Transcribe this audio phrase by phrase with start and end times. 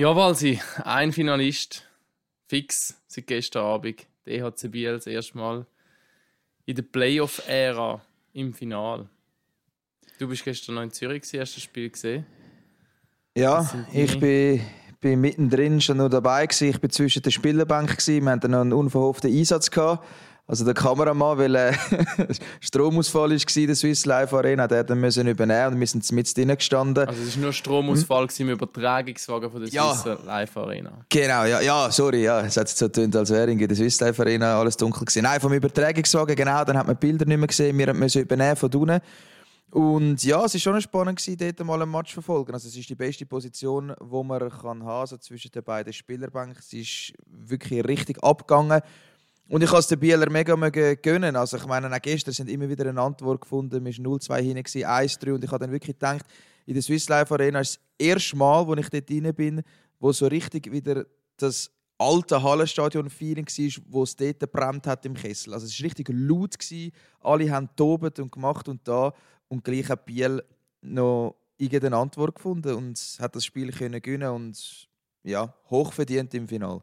[0.00, 1.82] Ja, Walsi, ein Finalist,
[2.46, 4.06] fix seit gestern Abend.
[4.24, 5.66] Der EHC Biel das erste Mal
[6.66, 8.00] in der Playoff-Ära
[8.32, 9.08] im Final.
[10.20, 12.24] Du bist gestern noch in Zürich, hast das Spiel gesehen?
[13.36, 14.60] Ja, ich bin,
[15.00, 16.68] bin mittendrin schon noch dabei gewesen.
[16.68, 18.24] Ich bin zwischen der Spielerbank gewesen.
[18.24, 20.06] Wir hatten noch einen unverhofften Einsatz gehabt.
[20.50, 21.72] Also der Kameramann, weil äh,
[22.62, 26.34] Stromausfall war in der Swiss Life Arena, der hat müssen übernehmen und wir sind mit
[26.34, 27.06] drinnen gestanden.
[27.06, 28.48] Also es war nur Stromausfall hm?
[28.48, 29.94] im Übertragungswagen von der ja.
[29.94, 30.92] Swiss Life Arena.
[31.10, 34.22] Genau, ja, ja sorry, ja, es hat so getönt, als wäre in der Swiss Life
[34.22, 35.24] Arena alles dunkel gewesen.
[35.24, 38.72] Nein, vom Übertragungswagen, genau, dann hat man Bilder nicht mehr gesehen, wir müssen übernehmen von
[38.72, 39.00] unten.
[39.70, 42.54] Und ja, es war schon spannend, gewesen, dort mal einen Match zu verfolgen.
[42.54, 46.56] Also, es ist die beste Position, die man kann haben also zwischen den beiden Spielerbänken.
[46.58, 48.80] Es ist wirklich richtig abgegangen.
[49.48, 50.54] Und ich kann es den Bieler mega
[50.94, 51.34] gönnen.
[51.34, 53.84] Also ich meine, auch gestern sind immer wieder eine Antwort gefunden.
[53.84, 55.32] Wir waren 0-2 hinten, 1-3.
[55.32, 56.26] Und ich habe dann wirklich gedacht,
[56.66, 59.62] in der Swiss Life Arena ist das erste Mal, wo ich dort rein bin,
[59.98, 61.06] wo so richtig wieder
[61.38, 65.54] das alte Hallenstadion-Feeling war, wo es dort gebrannt hat im Kessel.
[65.54, 66.58] Also es war richtig laut.
[66.58, 66.92] Gewesen.
[67.20, 69.14] Alle haben tobet und gemacht und da.
[69.48, 70.42] Und gleich hat Biel
[70.82, 74.88] noch irgendeine Antwort gefunden und hat das Spiel können gewinnen und
[75.24, 76.82] ja, hochverdient im Finale.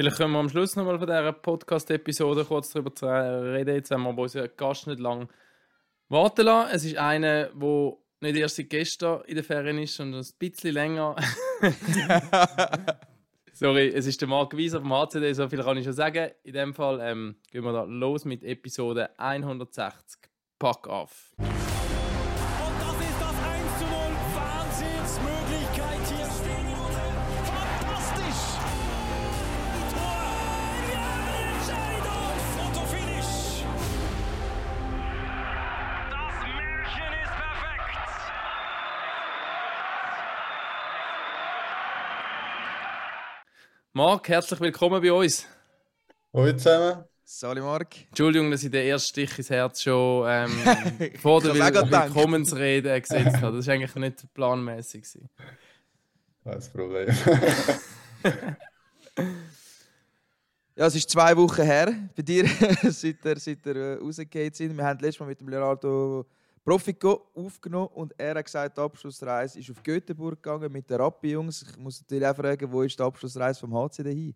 [0.00, 2.90] Vielleicht können wir am Schluss nochmal von dieser Podcast-Episode kurz darüber
[3.52, 3.74] reden.
[3.74, 5.28] Jetzt haben wir unseren Gast nicht lange
[6.08, 6.70] warten lassen.
[6.74, 10.72] Es ist einer, der nicht erst seit gestern in der Ferien ist, sondern ein bisschen
[10.72, 11.16] länger.
[13.52, 16.30] Sorry, es ist der Marc Wieser vom HCD, so viel kann ich schon sagen.
[16.44, 20.18] In dem Fall ähm, gehen wir da los mit Episode 160.
[20.58, 21.34] Pack auf.
[43.92, 45.44] Marc, herzlich willkommen bei uns.
[46.32, 47.02] Hallo zusammen.
[47.24, 47.88] Salut Marc.
[48.06, 50.50] Entschuldigung, dass ich den ersten Stich ins Herz schon ähm,
[51.20, 53.56] vor der Willkommensrede gesetzt habe.
[53.56, 55.18] Das war eigentlich nicht planmäßig.
[56.44, 57.08] Kein Problem.
[60.76, 62.46] ja, es ist zwei Wochen her bei dir,
[62.82, 64.76] seit ihr, seit ihr äh, rausgegangen sind.
[64.76, 66.26] Wir haben letztes Mal mit dem Leonardo
[66.64, 71.62] Profiko aufgenommen und er hat gesagt, die Abschlussreise ist auf Göteborg gegangen mit den Rappi-Jungs.
[71.62, 74.34] Ich muss natürlich auch fragen, wo ist die Abschlussreise vom HCD hin?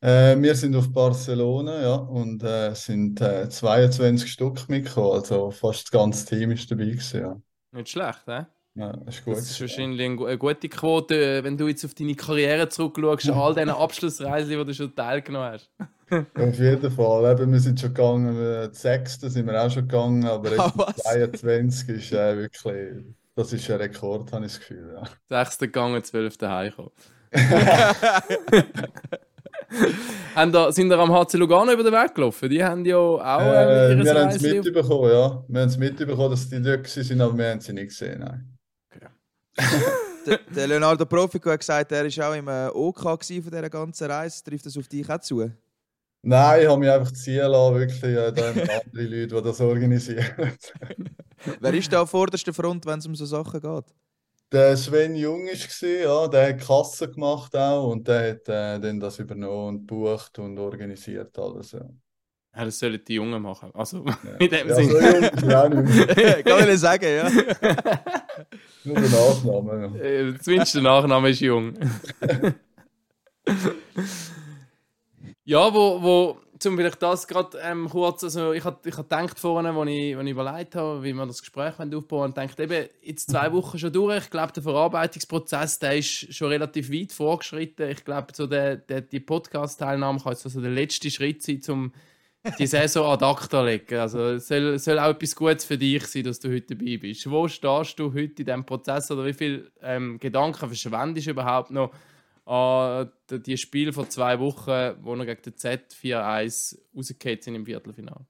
[0.00, 5.84] Äh, wir sind auf Barcelona ja, und äh, sind äh, 22 Stück mitgekommen, also fast
[5.84, 7.40] das ganze Team ist dabei gewesen, ja.
[7.72, 8.46] Nicht schlecht, hä?
[8.76, 9.38] Ja, ist gut.
[9.38, 13.54] Das ist wahrscheinlich eine gute Quote, äh, wenn du jetzt auf deine Karriere zurückschaust, all
[13.54, 15.70] diesen Abschlussreisen, die du schon teilgenommen hast.
[16.10, 17.32] auf jeden Fall.
[17.32, 20.74] Eben, wir sind schon gegangen, äh, die sechste sind wir auch schon gegangen, aber jetzt
[20.76, 23.02] oh, 22 ist äh, wirklich,
[23.34, 24.94] das ist ein Rekord, habe ich das Gefühl.
[24.94, 25.04] Ja.
[25.26, 26.92] Sechste gegangen, zwölfte heimgekommen.
[30.52, 32.50] da, sind da am HC Lugano über den Weg gelaufen?
[32.50, 35.42] Die haben ja auch äh, äh Wir haben es mitbekommen, ja.
[35.48, 38.20] Wir haben es mitbekommen, dass die dort sind, aber wir haben sie nicht gesehen.
[38.20, 38.55] Nein
[40.26, 44.10] der, der, Leonardo Profico hat gesagt, er war auch im äh, OK von dieser ganzen
[44.10, 44.44] Reise.
[44.44, 45.50] Trifft das auf dich auch zu?
[46.22, 48.02] Nein, ich habe mich einfach ziehen lassen, wirklich.
[48.02, 50.26] Äh, da haben andere Leute, die das organisieren.
[51.60, 53.94] Wer ist da auf vorderster Front, wenn es um so Sachen geht?
[54.52, 59.00] Der Sven Jung war, ja, der hat Kasse gemacht auch und der hat äh, dann
[59.00, 61.72] das übernommen und bucht und organisiert alles.
[61.72, 61.88] Ja.
[62.56, 63.70] Ja, das sollen die Jungen machen.
[63.74, 64.14] Also, ja.
[64.38, 65.30] in dem ja, Sinne.
[65.36, 67.30] So nicht Kann ich sagen, ja.
[68.84, 70.32] Nur der Nachname.
[70.32, 70.40] Ja.
[70.40, 71.74] Zumindest der Nachname ist jung.
[75.44, 79.38] ja, wo, wo zum vielleicht das gerade ähm, kurz, also ich habe ich hab gedacht
[79.38, 82.88] vorhin, als ich, als ich überlegt habe, wie wir das Gespräch aufbauen und denkt eben,
[83.02, 87.90] jetzt zwei Wochen schon durch, ich glaube, der Verarbeitungsprozess, der ist schon relativ weit vorgeschritten.
[87.90, 91.92] Ich glaube, so der, der, die Podcast-Teilnahme kann jetzt also der letzte Schritt sein, um
[92.58, 93.98] die Saison ad acta legen.
[93.98, 97.30] Also es soll, soll auch etwas Gutes für dich sein, dass du heute dabei bist.
[97.30, 101.70] Wo stehst du heute in diesem Prozess oder wie viele ähm, Gedanken verschwendest du überhaupt
[101.70, 101.92] noch
[102.46, 107.66] an die Spiel vor zwei Wochen, wo wir gegen den Z 4-1 rausgekehrt sind im
[107.66, 108.24] Viertelfinale?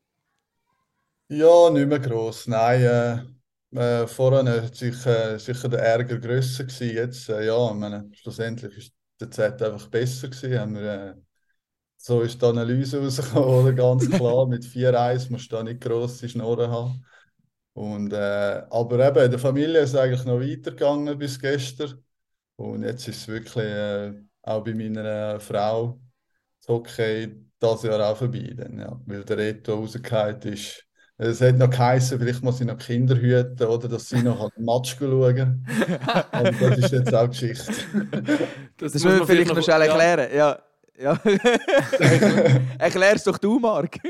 [1.28, 2.46] Ja, nicht mehr gross.
[2.46, 3.18] Nein, äh,
[3.74, 6.94] äh, vorhin war sicher, sicher der Ärger grösser gewesen.
[6.94, 10.58] Jetzt, äh, ja, meine, schlussendlich ist der Z einfach besser gewesen.
[10.58, 11.14] Haben wir, äh,
[11.96, 13.72] so ist die Analyse rausgekommen, oder?
[13.72, 17.04] Ganz klar, mit 4-1 musst du da nicht grosse Schnorren haben.
[17.72, 22.02] Und, äh, aber eben, in der Familie ist es eigentlich noch weitergegangen bis gestern.
[22.56, 26.00] Und jetzt ist es wirklich äh, auch bei meiner Frau
[26.60, 28.54] das Hockey das Jahr auch vorbei.
[28.56, 29.00] Dann, ja.
[29.06, 30.86] Weil der Reto rausgefallen ist,
[31.18, 34.64] Es hat noch geheißen, vielleicht muss ich noch Kinder hüten, oder dass sie noch einen
[34.66, 35.66] Match schauen.
[36.30, 37.72] Aber das ist jetzt auch Geschichte.
[38.76, 40.28] Das, das müssen wir vielleicht noch schnell erklären.
[40.34, 40.65] Ja.
[40.98, 41.18] Ja.
[42.78, 43.98] Erklär es doch du, Marc.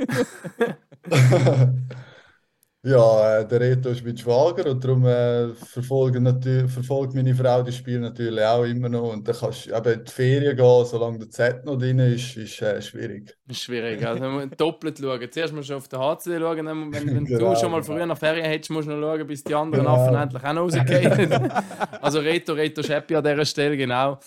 [2.87, 6.23] Ja, äh, der Reto ist mein Schwager und darum äh, verfolgt,
[6.71, 9.13] verfolgt meine Frau die Spiele natürlich auch immer noch.
[9.13, 12.37] Und dann kannst du eben in die Ferien gehen, solange der Z noch drin ist,
[12.37, 13.37] ist äh, schwierig.
[13.49, 15.29] Ist schwierig, also man muss doppelt schauen.
[15.29, 18.19] Zuerst musst du auf der HC schauen, wenn, wenn genau, du schon mal früher nach
[18.19, 19.97] Ferien hättest, musst du noch schauen, bis die anderen genau.
[19.97, 21.53] Affen endlich auch noch rausgehen.
[22.01, 24.21] also Reto, Reto Scheppi an dieser Stelle, genau.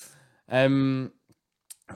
[0.50, 1.14] Ähm,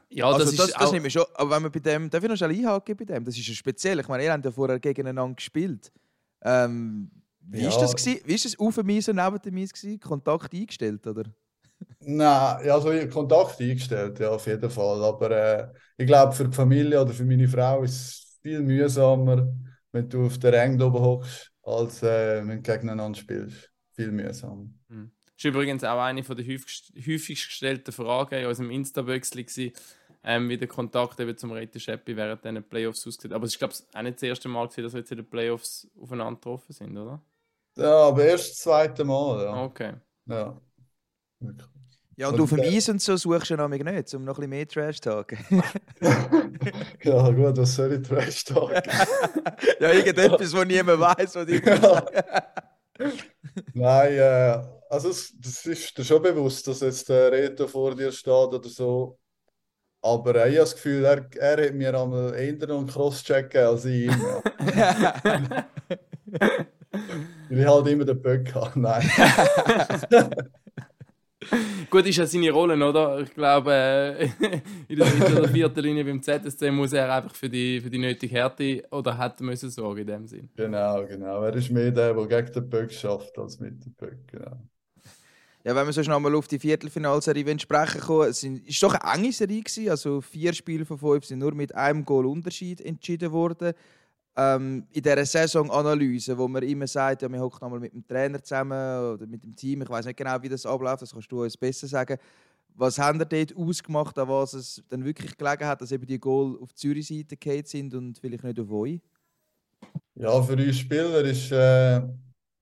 [0.09, 1.09] ja, das, also das, ist das auch...
[1.09, 3.25] schon, aber wenn man bei dem, darf ich noch schnell einhaken bei dem?
[3.25, 3.99] Das ist ja speziell.
[3.99, 5.91] Ich meine, ihr habt ja vorher gegeneinander gespielt.
[6.43, 7.09] Ähm,
[7.41, 7.69] wie, ja.
[7.69, 8.21] ist das gewesen?
[8.25, 9.99] wie ist das auf dem Eis und neben dem Eis gewesen?
[9.99, 11.23] Kontakt eingestellt, oder?
[11.99, 15.03] Nein, also Kontakt eingestellt, ja, auf jeden Fall.
[15.03, 15.67] Aber äh,
[15.97, 19.47] ich glaube, für die Familie oder für meine Frau ist es viel mühsamer,
[19.91, 23.69] wenn du auf der Rang oben hockst, als äh, wenn du gegeneinander spielst.
[23.93, 24.67] Viel mühsamer.
[24.87, 25.11] Mhm.
[25.35, 26.93] Das ist übrigens auch eine der häufigst
[27.27, 29.73] gestellten Fragen in unserem Insta-Böxli
[30.23, 33.33] ähm, wie der Kontakt eben zum Reto Scheppi während diesen Playoffs aussieht.
[33.33, 35.17] Aber es ist, glaube ich, auch nicht das erste Mal, gewesen, dass wir jetzt in
[35.17, 37.21] den Playoffs aufeinander getroffen sind, oder?
[37.75, 39.63] Ja, aber erst das zweite Mal, ja.
[39.63, 39.93] Okay.
[40.27, 40.61] Ja.
[42.15, 44.49] Ja, und, und auf dem Eis und so suchst du nämlich nicht, um noch ein
[44.49, 45.35] bisschen mehr Trash-Talk.
[47.03, 48.71] ja, gut, was soll ich Trash-Talk?
[49.79, 52.05] ja, irgendetwas, wo niemand weiß, was ich ja.
[53.73, 58.11] Nein, äh, also das, das ist dir schon bewusst, dass jetzt der Reto vor dir
[58.11, 59.17] steht oder so.
[60.01, 63.55] Aber äh, ich habe das Gefühl, er, er hat mir einmal eher noch einen Cross-Check
[63.55, 64.11] als ich ihm.
[67.49, 68.79] Weil ich halt immer den Böck habe.
[68.79, 69.09] Nein.
[71.89, 73.19] Gut, ist ja seine Rolle, oder?
[73.19, 74.25] Ich glaube, äh,
[74.87, 77.97] in der dritten oder vierten Linie beim ZSC muss er einfach für die, für die
[77.97, 80.49] nötige Härte oder hätte müssen sorgen in dem Sinn.
[80.55, 81.43] Genau, genau.
[81.43, 84.27] Er ist mehr der, der gegen den Böck schafft, als mit dem Böck.
[84.31, 84.57] Genau.
[85.65, 89.13] Ja, wenn wir so schnell mal auf die Viertelfinalserie sprechen kommen, es war doch eine
[89.21, 89.61] enge Serie.
[89.61, 89.89] Gewesen.
[89.89, 93.73] Also vier Spiele von fünf sind nur mit einem Goal Unterschied entschieden worden.
[94.35, 98.41] Ähm, in dieser Saisonanalyse, wo man immer sagt, ja, wir hocken nochmal mit dem Trainer
[98.41, 101.43] zusammen oder mit dem Team, ich weiß nicht genau, wie das abläuft, das kannst du
[101.43, 102.17] uns besser sagen.
[102.75, 106.19] Was haben ihr dort ausgemacht, an was es dann wirklich gelegen hat, dass eben die
[106.19, 108.99] Goal auf die Zürich-Seite gefallen sind und vielleicht nicht auf euch?
[110.15, 112.01] Ja, für uns Spieler ist äh,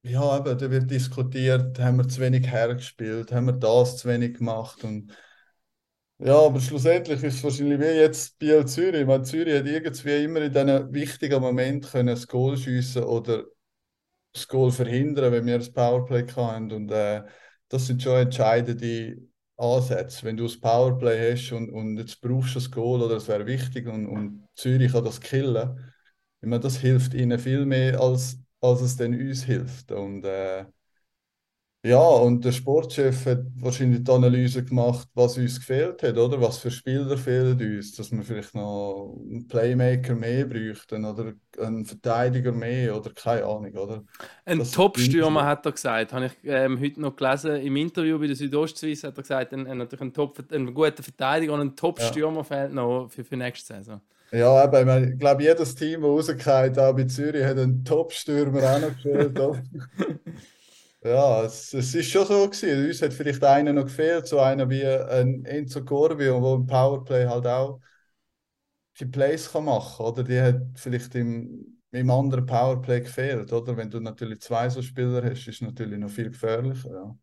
[0.03, 4.37] ja, eben, da wird diskutiert, haben wir zu wenig hergespielt, haben wir das zu wenig
[4.37, 5.13] gemacht und
[6.23, 9.05] ja, aber schlussendlich ist es wahrscheinlich wie jetzt Biel Zürich.
[9.05, 13.45] Meine, Zürich hat irgendwie immer in diesen wichtigen Momenten können das Goal schiessen oder
[14.33, 16.71] das Goal verhindern, wenn wir das Powerplay hatten.
[16.71, 17.23] Und äh,
[17.69, 19.17] das sind schon entscheidende
[19.57, 20.25] Ansätze.
[20.25, 23.45] Wenn du das Powerplay hast und, und jetzt brauchst du das Goal oder es wäre
[23.45, 25.93] wichtig und, und Zürich kann das killen,
[26.41, 29.91] ich meine, das hilft ihnen viel mehr als als es dann uns hilft.
[29.91, 30.65] Und äh,
[31.83, 36.39] ja, und der Sportchef hat wahrscheinlich die Analyse gemacht, was uns gefehlt hat, oder?
[36.39, 41.85] Was für Spieler fehlen uns, dass wir vielleicht noch einen Playmaker mehr bräuchten oder einen
[41.85, 44.03] Verteidiger mehr oder keine Ahnung, oder?
[44.45, 48.35] Ein Top-Stürmer hat er gesagt, habe ich ähm, heute noch gelesen im Interview bei der
[48.35, 52.37] Südostschweiz hat er gesagt, ein, ein, natürlich ein, Top, ein guter Verteidiger und ein Top-Stürmer
[52.37, 52.43] ja.
[52.43, 54.01] fehlt noch für, für nächste Saison.
[54.31, 58.81] Ja, aber ich glaube, jedes Team, das rausgeht, auch bei Zürich, hat einen Top-Stürmer auch
[58.81, 59.39] noch gefehlt.
[61.03, 62.87] ja, es, es ist schon so gewesen.
[62.87, 67.25] Uns hat vielleicht einer noch gefehlt, so einer wie ein Enzo Corvi, der im Powerplay
[67.25, 67.79] halt auch
[68.99, 70.05] die Plays kann machen kann.
[70.05, 73.51] Oder die hat vielleicht im, im anderen Powerplay gefehlt.
[73.51, 76.91] Oder wenn du natürlich zwei so Spieler hast, ist es natürlich noch viel gefährlicher.
[76.91, 77.15] Ja.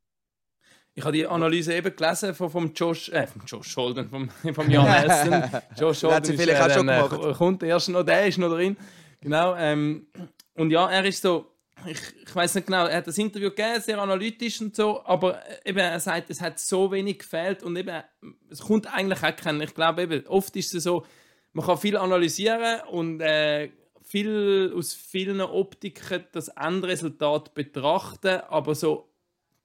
[0.95, 4.69] Ich habe die Analyse eben gelesen von, vom Josh, äh, vom Josh Holden, vom, vom
[4.69, 5.45] Jan Essen.
[5.79, 8.77] Josh Holden ist, vielleicht äh, schon äh, kommt erst noch, der ist noch drin.
[9.21, 9.55] Genau.
[9.55, 10.09] Ähm,
[10.55, 11.47] und ja, er ist so,
[11.87, 15.41] ich, ich weiß nicht genau, er hat das Interview gegeben, sehr analytisch und so, aber
[15.47, 18.03] äh, eben, er sagt, es hat so wenig gefehlt und eben,
[18.51, 21.05] es kommt eigentlich auch kein, ich glaube eben, oft ist es so,
[21.53, 23.71] man kann viel analysieren und äh,
[24.03, 29.09] viel aus vielen Optiken das Endresultat betrachten, aber so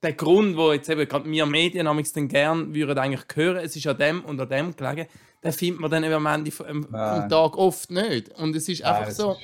[0.01, 3.87] der Grund, wo jetzt eben gerade wir Medien dann gern würden eigentlich hören, es ist
[3.87, 5.07] an dem und an dem gelegen,
[5.43, 6.87] den findet man dann am Ende vom,
[7.29, 8.29] Tag oft nicht.
[8.37, 9.37] Und es ist einfach so.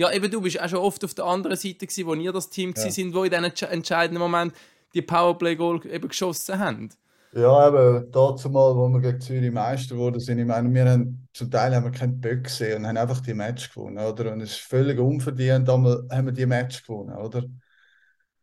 [0.00, 2.48] Ja, eben du bist auch schon oft auf der anderen Seite gewesen, wo ihr das
[2.48, 2.90] Team ja.
[2.90, 4.54] sind, wo in diesen entscheidenden Moment
[4.94, 6.88] die Powerplay-Goal eben geschossen haben.
[7.34, 11.28] Ja, eben dazu mal, wo wir gegen Zürich Meister wurden, sind, ich meine, wir haben
[11.34, 14.32] zum Teil haben wir keinen Böck gesehen und haben einfach die Match gewonnen, oder?
[14.32, 17.44] Und es ist völlig unverdient, aber haben wir die Match gewonnen, oder?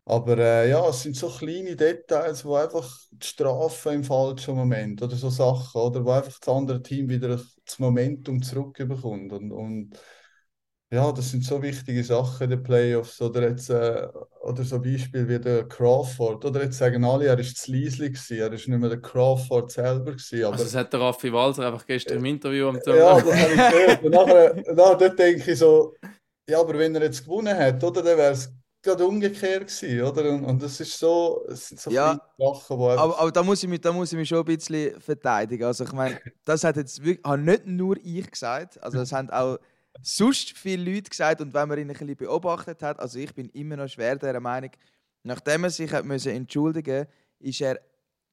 [0.06, 5.02] Aber äh, ja, es sind so kleine Details, wo einfach die Strafe im falschen Moment
[5.02, 9.34] oder so Sachen, oder wo einfach das andere Team wieder das Momentum zurückbekommt.
[9.34, 10.00] Und, und
[10.92, 13.22] ja, das sind so wichtige Sachen in den Playoffs.
[13.22, 14.08] Oder jetzt, äh,
[14.42, 16.46] oder so Beispiel wie der Crawford.
[16.46, 20.12] Oder jetzt sagen alle, er ist zu gewesen, er ist nicht mehr der Crawford selber
[20.12, 20.46] gewesen.
[20.46, 23.54] Aber Also das hat der Raffi Walser einfach gestern im Interview am ja, das habe
[23.56, 24.04] ich gehört.
[24.04, 25.94] Und nachher, nachher dort denke ich so,
[26.50, 28.52] ja, aber wenn er jetzt gewonnen hat, oder, dann wäre es
[28.82, 30.30] gerade umgekehrt gewesen, oder?
[30.32, 33.32] Und, und das ist so, es sind so Ja, viele Sachen, die einfach, Aber, aber
[33.32, 35.66] da, muss ich mich, da muss ich mich schon ein bisschen verteidigen.
[35.66, 39.30] Also ich meine, das hat jetzt wirklich, habe nicht nur ich gesagt, also es haben
[39.30, 39.60] auch
[40.02, 43.50] sonst viele Leute gesagt und wenn man ihn ein bisschen beobachtet hat, also ich bin
[43.50, 44.72] immer noch schwer der Meinung,
[45.24, 47.06] nachdem er sich hat müssen entschuldigen
[47.40, 47.80] ist er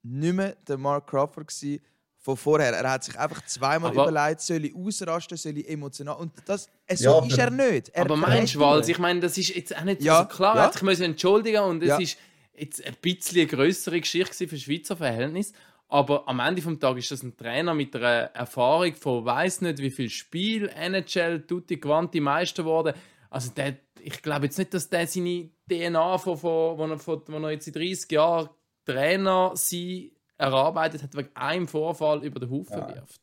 [0.02, 1.82] nicht mehr der Mark Crawford gewesen
[2.18, 2.72] von vorher.
[2.72, 6.68] Er hat sich einfach zweimal Aber- überlegt, soll ich ausrasten, soll ich emotional und das,
[6.86, 7.88] äh, so Ja, ist er nicht.
[7.90, 10.54] Er Aber meinst du, Walz, ich meine, das ist jetzt auch nicht Ja, also klar,
[10.54, 10.60] ja.
[10.62, 11.98] er hat sich müssen entschuldigen und es Ja.
[11.98, 12.16] ist
[12.54, 15.52] jetzt ein bisschen eine größere Geschichte für Schweizer Verhältnis.
[15.88, 19.78] Aber am Ende vom Tag ist das ein Trainer mit einer Erfahrung von weiß nicht
[19.78, 22.94] wie viel Spiel, NHL, Tutti Quanti Meister geworden.
[23.30, 27.36] Also der, ich glaube jetzt nicht, dass der seine DNA von, von, er, von, wo
[27.38, 28.48] er jetzt in 30 Jahren
[28.84, 32.88] Trainer sein erarbeitet hat, wegen einem Vorfall über den Haufen Ja.
[32.88, 33.20] wirft.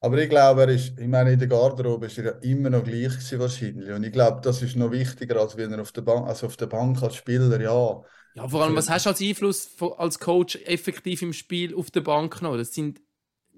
[0.00, 2.84] aber ich glaube, er ist, ich meine, in der Garderobe ist er ja immer noch
[2.84, 3.90] gleich gewesen wahrscheinlich.
[3.90, 6.56] Und ich glaube, das ist noch wichtiger, als wenn er auf der Bank, also auf
[6.56, 8.02] der Bank als Spieler, ja.
[8.34, 12.00] Ja, vor allem, was hast du als Einfluss als Coach effektiv im Spiel auf der
[12.02, 12.56] Bank noch?
[12.56, 13.00] Das sind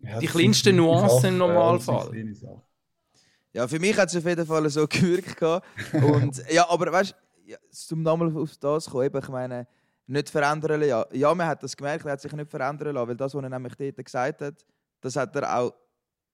[0.03, 2.27] Ja, Die das kleinsten sind Nuancen Sachen, im Normalfall.
[3.53, 5.37] Ja, für mich hat es auf jeden Fall so gewirkt.
[5.37, 5.67] gehabt.
[5.93, 9.67] Und, ja, aber weißt du, ja, zum nochmal auf das kommen, eben, ich meine,
[10.07, 10.89] nicht verändern lassen.
[10.91, 13.43] Ja, ja, man hat das gemerkt, er hat sich nicht verändern lassen, weil das, was
[13.43, 14.65] er nämlich dort gesagt hat,
[15.01, 15.75] das hat er auch,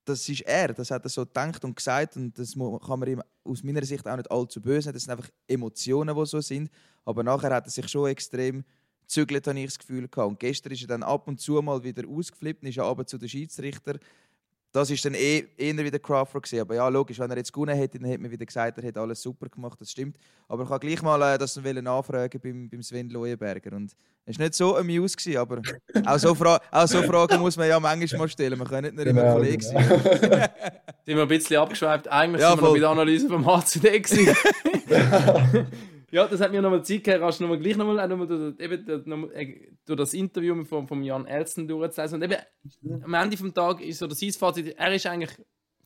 [0.04, 3.22] das ist er, das hat er so gedacht und gesagt und das kann man ihm
[3.44, 4.94] aus meiner Sicht auch nicht allzu böse nehmen.
[4.94, 6.70] Das sind einfach Emotionen, die so sind.
[7.08, 8.64] Aber nachher hat er sich schon extrem
[9.00, 10.28] gezügelt, habe ich das Gefühl gehabt.
[10.28, 13.16] Und gestern ist er dann ab und zu mal wieder ausgeflippt, und ist aber zu
[13.16, 13.98] den Schiedsrichter
[14.72, 16.60] das ist dann eh, eher wieder Crawford gewesen.
[16.60, 19.00] Aber ja, logisch, wenn er jetzt gewonnen hätte, dann hätte man wieder gesagt, er hätte
[19.00, 20.16] alles super gemacht, das stimmt.
[20.46, 23.74] Aber ich habe gleich mal äh, das nachfragen beim, beim Sven Leuenberger.
[23.74, 23.96] Und
[24.26, 25.62] es war nicht so amused, gewesen, aber
[26.04, 28.58] auch so, Fra auch so Fragen muss man ja manchmal mal stellen.
[28.58, 29.80] Man kann nicht nur immer Genau, Kollege genau.
[29.80, 30.00] sein.
[31.06, 32.08] sind wir ein bisschen abgeschweift.
[32.08, 32.72] Eigentlich Ja, sind wir noch voll.
[32.74, 34.02] bei der Analyse vom HCD.
[36.10, 38.54] ja, das hat mir nochmal Zeit gegeben, kannst du noch mal gleich nochmal noch mal
[38.58, 42.22] eben, noch äh, durch das Interview von, von Jan Elsten durchzulesen.
[42.22, 45.32] Und eben, am Ende vom Tag ist so das Fazit, er ist eigentlich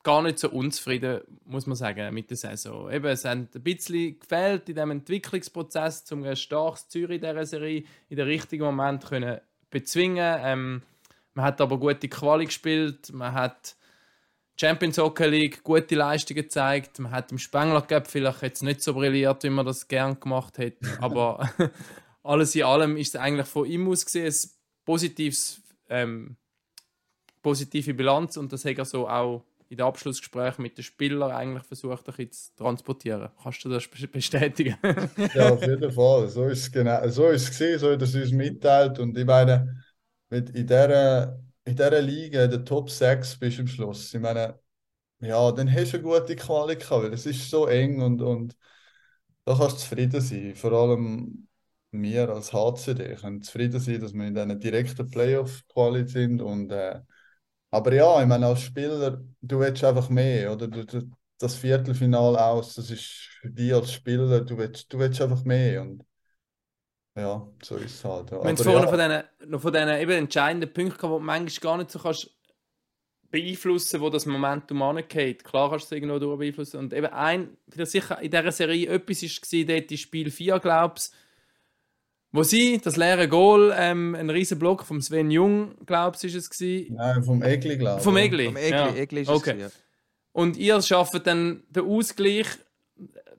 [0.02, 2.90] gar nicht so unzufrieden, muss man sagen, mit der Saison.
[2.90, 7.46] Eben, es hat ein bisschen gefehlt in diesem Entwicklungsprozess, um ein starkes Zürich in dieser
[7.46, 10.36] Serie in den richtigen Moment können bezwingen.
[10.40, 10.82] Ähm,
[11.34, 13.76] man hat aber gute Quali gespielt, man hat
[14.60, 16.98] Champions Hockey League gute Leistungen gezeigt.
[16.98, 20.58] Man hat im Spengler Cup vielleicht jetzt nicht so brilliert, wie man das gern gemacht
[20.58, 20.78] hätte.
[20.98, 21.48] Aber
[22.22, 24.32] alles in allem ist es eigentlich von ihm aus gesehen
[24.86, 25.54] ein
[25.88, 26.36] ähm,
[27.42, 31.64] positive Bilanz und das hat er so auch in den Abschlussgesprächen mit den Spielern eigentlich
[31.64, 33.30] versucht, bisschen zu transportieren.
[33.42, 34.76] Kannst du das be- bestätigen?
[35.32, 36.28] Ja, auf jeden Fall.
[36.28, 38.98] So ist es genau, so ist es gewesen, so hat er es uns mitteilt.
[38.98, 39.82] Und ich meine,
[40.30, 44.12] mit in dieser, in dieser Liga, in der Top 6 bist du am Schluss.
[44.14, 44.58] Ich meine,
[45.20, 48.56] ja, dann hast du eine gute Quali gehabt, weil es ist so eng und, und
[49.44, 50.54] da kannst du zufrieden sein.
[50.56, 51.48] Vor allem
[51.92, 56.40] wir als HCD können zufrieden sein, dass wir in diesen direkten Playoff-Quali sind.
[56.42, 57.00] Und, äh,
[57.70, 60.68] aber ja, ich meine, als Spieler, du willst einfach mehr, oder?
[60.68, 63.04] Du, du, das Viertelfinale aus, das ist
[63.40, 65.82] für dich als Spieler, du willst, du willst einfach mehr.
[65.82, 66.04] Und
[67.16, 68.30] ja, so ist es halt.
[68.30, 68.38] Ja.
[68.42, 71.18] Wir haben Aber vorhin ja, von diesen, noch von diesen eben entscheidenden Punkten gehabt, wo
[71.18, 72.30] du manchmal gar nicht so kannst
[73.30, 75.44] beeinflussen, wo das Momentum angeht.
[75.44, 76.78] Klar kannst du es irgendwo durch beeinflussen.
[76.78, 81.14] Und eben ein, sicher in dieser Serie etwas war, dort in Spiel 4, glaubst
[82.34, 86.34] wo sie, das leere Goal, ähm, ein riesen Block vom Sven Jung, glaubst du, ist
[86.34, 86.94] es gewesen.
[86.94, 88.04] Nein, vom Egli, glaube ich.
[88.04, 88.48] Vom Egli.
[88.48, 88.94] Am Egli, ja.
[88.94, 89.52] Egli ist es Okay.
[89.52, 89.72] gewesen,
[90.32, 92.46] Und ihr schafft dann den Ausgleich,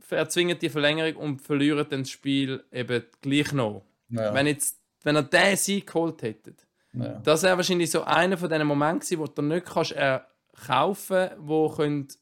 [0.09, 3.85] erzwingt die Verlängerung und verliert dann das Spiel eben gleich noch.
[4.09, 7.19] Ja, Wenn, jetzt, wenn ihr diesen Sieg geholt hättet, ja.
[7.23, 11.69] das wäre wahrscheinlich so einer von diesen Momenten wo du nicht kannst erkaufen kannst, wo
[11.69, 12.17] könnt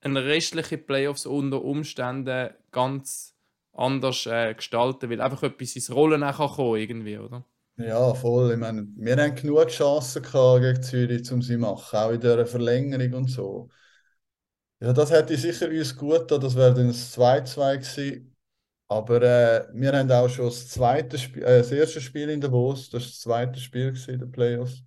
[0.00, 3.34] eine restliche Playoffs unter Umständen ganz
[3.72, 7.44] anders äh, gestalten, weil einfach etwas ins Rollen auch kann kommen irgendwie, oder?
[7.76, 8.52] Ja, voll.
[8.52, 12.20] Ich meine, wir haben genug Chancen gehabt gegen Zürich, um sie zu machen, auch in
[12.20, 13.68] dieser Verlängerung und so.
[14.80, 18.36] Ja, das hätte sicher uns gut getan, das wäre dann das 2-2 gewesen.
[18.88, 22.90] Aber äh, wir haben auch schon das, zweite Spiel, äh, das erste Spiel in Davos,
[22.90, 24.82] das war das zweite Spiel in den Playoffs.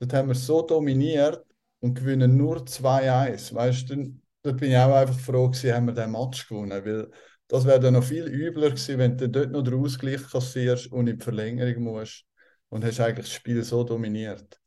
[0.00, 1.44] Dort haben wir so dominiert
[1.80, 3.54] und gewinnen nur 2-1.
[3.54, 7.10] Weißt du, dort bin ich auch einfach froh gewesen, haben wir den Match gewonnen, weil
[7.48, 11.08] das wäre dann noch viel übler gewesen, wenn du dort noch den Ausgleich kassierst und
[11.08, 12.24] in die Verlängerung musst
[12.70, 14.60] und hast eigentlich das Spiel so dominiert.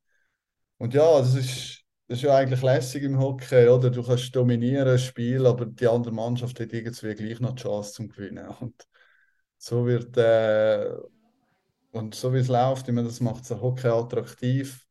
[0.77, 3.91] Und ja, das ist, das ist ja eigentlich lässig im Hockey, oder?
[3.91, 7.93] Du kannst dominieren, ein Spiel, aber die andere Mannschaft hat irgendwie gleich noch die Chance
[7.93, 8.47] zum Gewinnen.
[8.59, 8.87] Und
[9.59, 10.91] so wird, äh,
[11.91, 14.87] und so wie es läuft, ich das macht es Hockey attraktiv.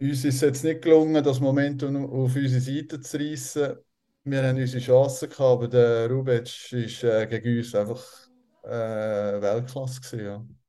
[0.00, 3.74] Uns ist es jetzt nicht gelungen, das Momentum auf unsere Seite zu reissen.
[4.24, 8.02] Wir haben unsere Chancen gehabt, aber der Rubec ist äh, gegen uns einfach
[8.62, 8.70] äh,
[9.42, 10.59] Weltklasse gewesen, ja.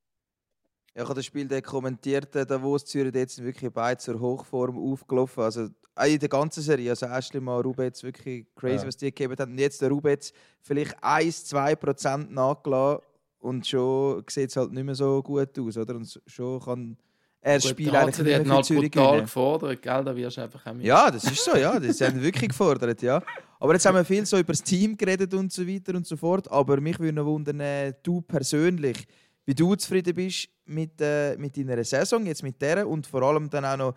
[0.93, 4.77] Ja, ich habe das Spiel dann kommentiert, äh, Davos Zürich jetzt wirklich beide zur Hochform
[4.77, 5.43] aufgelaufen.
[5.43, 5.69] Also
[6.05, 8.87] in der ganzen Serie, also Ashley mal Rubetz, wirklich crazy, ja.
[8.87, 9.51] was die gegeben haben.
[9.51, 13.05] Und jetzt der Rubetz vielleicht 1-2% nachgelassen
[13.39, 15.95] und schon sieht es halt nicht mehr so gut aus, oder?
[15.95, 16.97] Und schon kann
[17.43, 20.03] er das Spiel eigentlich nicht mehr für halt Zürich brutal gefordert, gell?
[20.03, 21.79] Da wirst du einfach auch Ja, das ist so, ja.
[21.79, 23.21] Das haben wirklich gefordert, ja.
[23.59, 26.15] Aber jetzt haben wir viel so über das Team geredet und so weiter und so
[26.17, 26.51] fort.
[26.51, 29.07] Aber mich würde noch wundern, äh, du persönlich,
[29.45, 33.49] wie du zufrieden bist mit, äh, mit deiner Saison, jetzt mit der und vor allem
[33.49, 33.95] dann auch noch,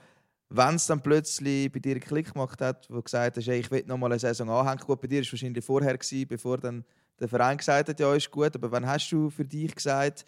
[0.49, 3.61] wenn es dann plötzlich bei dir einen Klick gemacht hat, wo du gesagt hast, hey,
[3.61, 4.85] ich will noch mal eine Saison anhängen.
[4.87, 6.85] Gut, bei dir war es wahrscheinlich vorher, gewesen, bevor dann
[7.21, 8.55] der Verein gesagt hat, ja, ist gut.
[8.55, 10.25] Aber wann hast du für dich gesagt,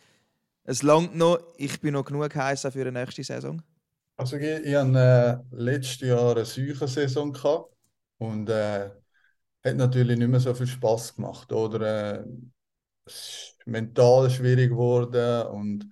[0.64, 3.62] es langt noch, ich bin noch genug heiß für eine nächste Saison?
[4.16, 7.74] Also ich, ich hatte äh, letztes Jahr eine Saison gehabt
[8.18, 8.90] und äh,
[9.64, 11.52] hat natürlich nicht mehr so viel Spaß gemacht.
[11.52, 12.24] Oder, äh,
[13.66, 15.86] mental schwierig geworden und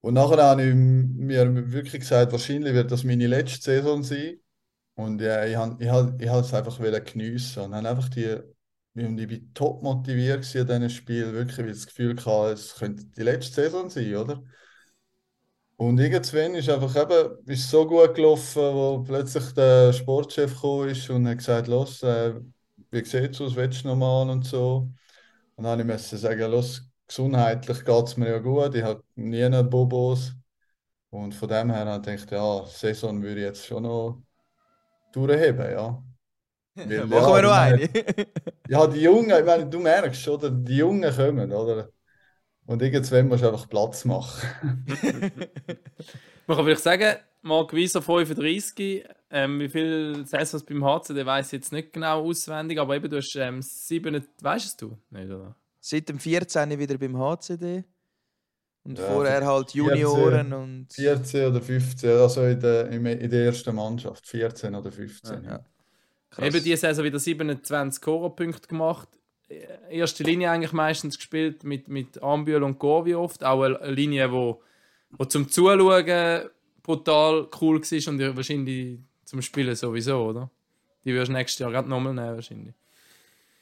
[0.00, 4.38] und nachher habe ich mir wirklich gesagt, wahrscheinlich wird das meine letzte Saison sein.
[4.96, 8.22] Und ja, ich habe ich hab, ich es einfach geniessen und habe einfach die,
[8.94, 13.04] ich bin top motiviert in diesem Spiel, wirklich, weil ich das Gefühl hatte, es könnte
[13.06, 14.42] die letzte Saison sein, oder?
[15.76, 21.10] Und irgendwann ist einfach eben, ist so gut gelaufen, wo plötzlich der Sportchef gekommen ist
[21.10, 22.34] und hat gesagt, los, äh,
[22.90, 24.90] wie sieht es aus, willst du nochmal und so.
[25.56, 29.48] Und dann musste ich sagen, los, gesundheitlich geht es mir ja gut, ich habe nie
[29.64, 30.32] Bobos.
[31.10, 34.22] Und von dem her habe ich gedacht, ja, Saison würde ich jetzt schon noch
[35.12, 36.02] durchheben, ja.
[36.74, 37.90] Weil, Machen ja, wir noch eine.
[38.68, 40.50] ja, die Jungen, ich meine, du merkst, oder?
[40.50, 41.90] Die Jungen kommen, oder?
[42.66, 44.48] Und irgendwann musst du einfach Platz machen.
[46.46, 51.50] Man kann vielleicht sagen, Marc Wieser 35, ähm, wie viele Saisons beim HC, der weiß
[51.52, 55.54] jetzt nicht genau auswendig, aber eben du hast ähm, sieben, weißt du nicht, oder?
[55.80, 56.78] Seit dem 14.
[56.78, 57.84] wieder beim HCD.
[58.84, 60.92] Und ja, vorher halt Junioren 14, und.
[60.92, 64.26] 14 oder 15, also in der, in der ersten Mannschaft.
[64.28, 65.44] 14 oder 15.
[65.44, 65.60] Ja,
[66.38, 66.44] ja.
[66.44, 69.08] Eben diese Saison wieder 27 Choro-Punkte gemacht.
[69.90, 73.42] Erste Linie eigentlich meistens gespielt mit, mit Ambühl und Gorvi oft.
[73.42, 74.62] Auch eine Linie, wo,
[75.10, 76.50] wo zum Zuschauen
[76.82, 80.50] brutal cool war und wahrscheinlich zum Spielen sowieso, oder?
[81.04, 82.74] Die wirst du nächstes Jahr gerade nochmal nehmen, wahrscheinlich.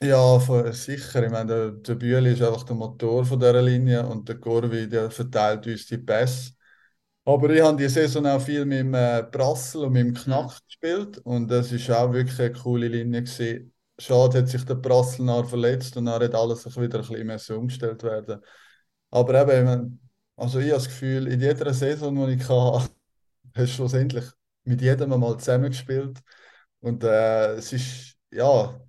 [0.03, 0.39] Ja,
[0.73, 1.25] sicher.
[1.25, 4.89] Ich meine, der, der Bühli ist einfach der Motor von dieser Linie und der Gorvi,
[4.89, 6.53] der verteilt uns die Pässe.
[7.25, 10.59] Aber ich habe die Saison auch viel mit dem äh, Brassel und mit dem Knack
[10.67, 13.73] gespielt und das ist auch wirklich eine coole Linie gewesen.
[13.99, 18.03] Schade hat sich der Brassel nachher verletzt und dann hat alles wieder ein bisschen umgestellt
[18.03, 18.41] werden.
[19.11, 20.01] Aber eben,
[20.37, 22.91] also ich habe das Gefühl, in jeder Saison, die ich hatte,
[23.55, 24.25] hast du schlussendlich
[24.65, 26.21] mit jedem mal zusammengespielt.
[26.81, 28.81] Und äh, es ist, ja,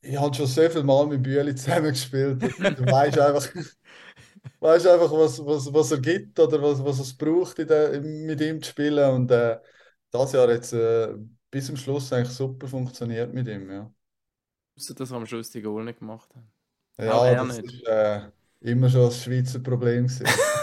[0.00, 2.42] ich habe schon so viel Mal mit Bühli zusammengespielt.
[2.42, 3.48] Du weißt einfach,
[4.60, 8.62] weißt einfach was, was, was er gibt oder was, was es braucht, der, mit ihm
[8.62, 9.10] zu spielen.
[9.10, 9.58] Und äh,
[10.10, 11.14] das Jahr hat es äh,
[11.50, 13.70] bis zum Schluss eigentlich super funktioniert mit ihm.
[13.70, 13.92] Ja.
[14.76, 16.50] Außer dass am Schluss die Goal nicht gemacht haben.
[16.98, 17.72] Ja, das nicht.
[17.72, 18.28] ist äh,
[18.60, 20.06] immer schon das Schweizer Problem.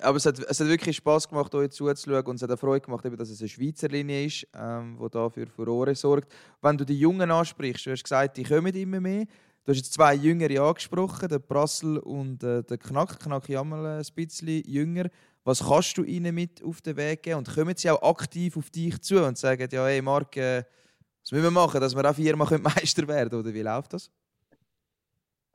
[0.00, 2.84] aber es hat, es hat wirklich Spaß gemacht, euch zuzuschauen und es hat auch Freude
[2.84, 6.32] gemacht, dass es eine Schweizer Linie ist, ähm, die da für Furore sorgt.
[6.62, 9.24] Wenn du die Jungen ansprichst, du hast gesagt, die kommen immer mehr.
[9.64, 13.18] Du hast jetzt zwei Jüngere angesprochen, den Prassel und äh, den Knack.
[13.18, 15.10] Knack ist einmal ein bisschen jünger.
[15.42, 17.38] Was kannst du ihnen mit auf den Weg geben?
[17.38, 20.64] Und kommen sie auch aktiv auf dich zu und sagen, ja, hey Marc, äh,
[21.22, 23.42] was müssen wir machen, dass wir auch viermal Meister werden können?
[23.42, 24.08] Oder wie läuft das?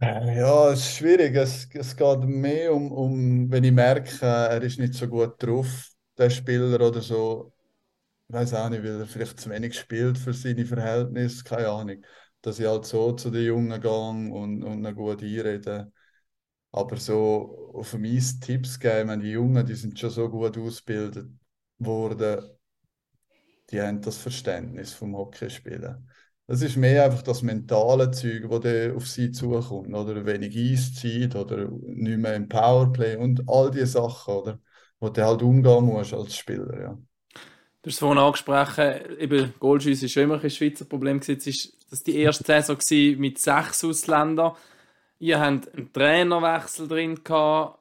[0.02, 1.36] Äh, ja, es ist schwierig.
[1.36, 5.90] Es, es geht mehr um, um, wenn ich merke, er ist nicht so gut drauf,
[6.18, 7.54] der Spieler oder so.
[8.30, 12.04] Ich weiß auch nicht, weil er vielleicht zu wenig spielt für seine Verhältnisse, keine Ahnung.
[12.42, 15.92] Dass ich halt so zu den Jungen gehe und, und ihn gut einrede.
[16.72, 21.30] Aber so auf mich Tipps geben, die Jungen, die sind schon so gut ausgebildet
[21.80, 22.42] worden,
[23.72, 26.11] die haben das Verständnis vom Hockeyspielen.
[26.52, 29.96] Das ist mehr einfach das mentale Zeug, das auf sie zukommt.
[29.96, 34.60] Oder wenig Eiszeit oder nicht mehr im Powerplay und all diese Sachen, oder?
[35.00, 36.78] Wo du halt umgehen musst als Spieler.
[36.78, 36.90] Ja.
[36.90, 41.22] Du hast es vorhin angesprochen, eben Goalschüsse war schon immer ein Schweizer Problem.
[41.26, 42.78] Jetzt war das die erste Saison
[43.18, 44.52] mit sechs Ausländern.
[45.20, 47.24] Ihr habt einen Trainerwechsel drin.
[47.24, 47.80] Gehabt.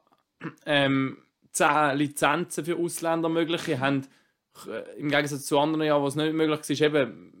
[0.65, 1.17] Ähm,
[1.51, 3.67] 10 Lizenzen für Ausländer möglich.
[3.67, 4.07] Ihr habt,
[4.65, 7.31] äh, im Gegensatz zu anderen Jahren, wo es nicht möglich war, eben,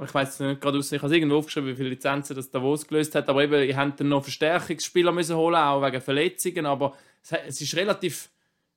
[0.00, 2.86] ich weiß nicht gerade aus, ich habe es irgendwo aufgeschrieben, wie viele Lizenzen das Davos
[2.86, 6.94] gelöst hat, aber eben, ihr habt dann noch Verstärkungsspieler müssen holen, auch wegen Verletzungen, aber
[7.22, 8.30] es, es ist relativ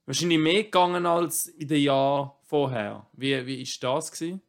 [0.04, 3.06] wahrscheinlich mehr gegangen als in den Jahren vorher.
[3.12, 4.42] Wie, wie ist das gewesen?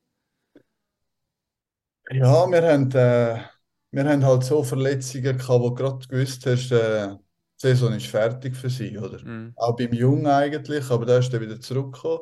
[2.12, 3.44] Ja, wir haben, äh,
[3.92, 8.08] wir haben halt so Verletzungen gehabt, wo du gerade gewusst hast, äh, die Saison ist
[8.08, 9.22] fertig für sie, oder?
[9.24, 9.54] Mhm.
[9.56, 12.20] Auch beim Jungen eigentlich, aber der ist dann wieder zurückgekommen.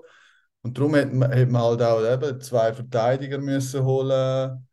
[0.65, 4.67] Und darum hat man, hat man halt auch eben zwei Verteidiger müssen holen.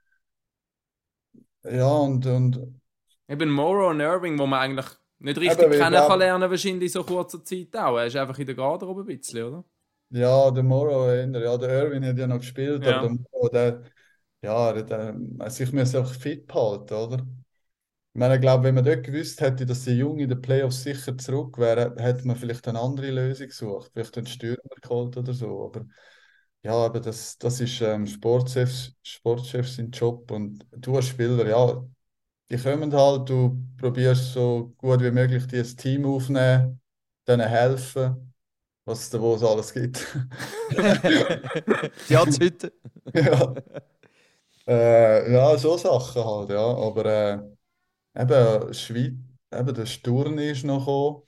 [1.64, 2.81] Ja, und, und
[3.28, 4.87] Eben Morrow und Irving, wo man eigentlich
[5.18, 7.98] nicht richtig Eben, kennen kann lernen, wahrscheinlich in so kurzer Zeit auch.
[7.98, 9.64] Er ist einfach in der Garderobe ein bisschen, oder?
[10.11, 12.98] ja, der Morrow, eher, ja, der Irvin hat ja noch gespielt, Ja.
[12.98, 13.83] aber der Morrow, der,
[14.42, 17.26] ja, der, der, sich müssen einfach fit behalten, oder?
[18.14, 20.83] Ich meine, ich glaube, wenn man dort gewusst hätte, dass die Jungen in den Playoffs
[20.83, 25.33] sicher zurück wären, hätte man vielleicht eine andere Lösung gesucht, vielleicht einen Stürmer geholt oder
[25.33, 25.64] so.
[25.66, 25.87] Aber
[26.62, 31.85] ja, aber das, das ist ähm, Sportchefs, Sportchefs sein Job und du als Spieler, ja,
[32.51, 36.81] die kommen halt, du probierst so gut wie möglich die ein Team aufnehmen,
[37.29, 38.35] denen helfen,
[38.87, 40.07] was es da wo es alles gibt.
[42.09, 42.72] Die Atzhütte.
[43.14, 43.55] Ja.
[44.66, 46.61] Äh, ja, so Sachen halt, ja.
[46.61, 47.38] Aber äh,
[48.16, 49.14] eben, Schweiz,
[49.53, 51.22] eben der Sturm ist noch gekommen.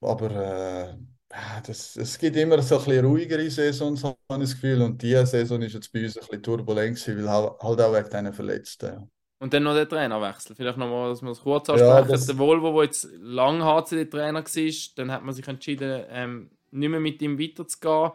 [0.00, 0.88] Aber äh,
[1.32, 4.82] ja, das, es gibt immer so ein bisschen ruhigere Saisons, habe ich das Gefühl.
[4.82, 7.92] Und diese Saison ist jetzt bei uns ein bisschen turbulent gewesen, weil halt halt auch
[7.94, 8.86] wegen diesen Verletzten.
[8.86, 9.08] Ja.
[9.40, 10.56] Und dann noch der Trainerwechsel.
[10.56, 12.08] Vielleicht noch mal, dass wir es kurz Ja, ansprechen.
[12.10, 16.88] das- Der Volvo, der jetzt lang HCD-Trainer war, dann hat man sich entschieden, ähm, nicht
[16.90, 18.12] mehr mit ihm weiterzugehen,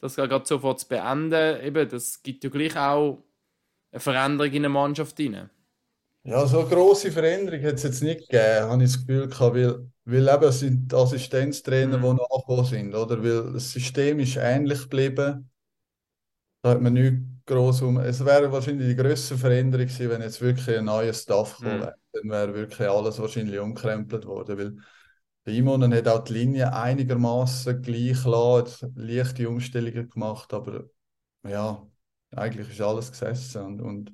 [0.00, 1.60] das gerade sofort zu beenden.
[1.62, 3.18] Eben, das gibt ja gleich auch
[3.92, 5.50] eine Veränderung in der Mannschaft rein.
[6.22, 9.54] Ja, so eine grosse Veränderung hat es jetzt nicht gegeben, habe ich das Gefühl gehabt,
[9.56, 12.02] weil, weil eben es sind Assistenztrainer, Mhm.
[12.02, 13.22] die nachgekommen sind, oder?
[13.22, 15.50] Weil das System ist ähnlich geblieben.
[16.62, 17.98] Da hat man nichts gross um.
[17.98, 21.80] Es wäre wahrscheinlich die grösste Veränderung gewesen, wenn jetzt wirklich ein neuer Staff gekommen Mhm.
[21.80, 21.94] wäre.
[22.12, 24.76] Dann wäre wirklich alles wahrscheinlich umkrempelt worden, weil
[25.44, 30.84] bei Imonen hat auch die Linie einigermaßen gleich gelassen, leichte Umstellungen gemacht, aber
[31.48, 31.86] ja,
[32.32, 34.12] eigentlich ist alles gesessen und, und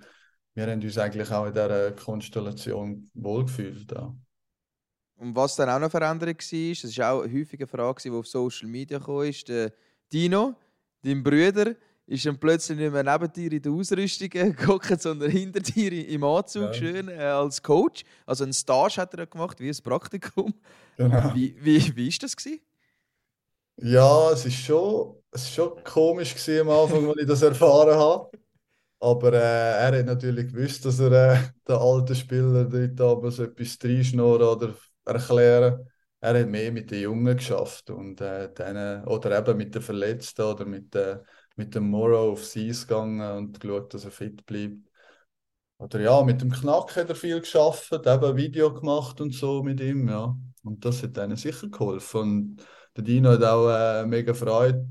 [0.56, 3.92] wir haben uns eigentlich auch in dieser Konstellation wohlgefühlt.
[3.92, 4.14] Ja.
[5.18, 8.26] Und was dann auch noch Veränderung war, das war auch eine häufige Frage, die auf
[8.26, 9.72] Social Media kam, ist, der
[10.12, 10.54] Dino,
[11.02, 11.74] dein Bruder,
[12.06, 16.22] ist dann plötzlich nicht mehr neben dir in der Ausrüstung gehockt, sondern hinter dir im
[16.24, 16.72] Anzug, Ja.
[16.74, 18.04] schön äh, als Coach.
[18.24, 20.54] Also einen Stage hat er gemacht, wie ein Praktikum.
[20.96, 21.34] Genau.
[21.34, 22.60] Wie, wie, wie ist das gewesen?
[23.78, 27.94] Ja, es ist schon, es ist schon komisch gewesen am Anfang, als ich das erfahren
[27.98, 28.30] habe.
[28.98, 33.44] Aber äh, er hat natürlich gewusst, dass er äh, den alten Spieler dort oben so
[33.44, 35.88] etwas reinschnurren oder erklären.
[36.20, 40.42] Er hat mehr mit den Jungen geschafft und äh, denen, oder eben mit den Verletzten
[40.42, 41.18] oder mit, äh,
[41.56, 44.78] mit dem Morrow aufs Eis gegangen und geschaut, dass er fit bleibt.
[45.78, 49.80] Oder ja, mit dem Knack hat er viel geschafft, eben Video gemacht und so mit
[49.80, 50.34] ihm, ja.
[50.64, 52.20] Und das hat denen sicher geholfen.
[52.20, 54.88] Und der Dino hat auch äh, mega Freude,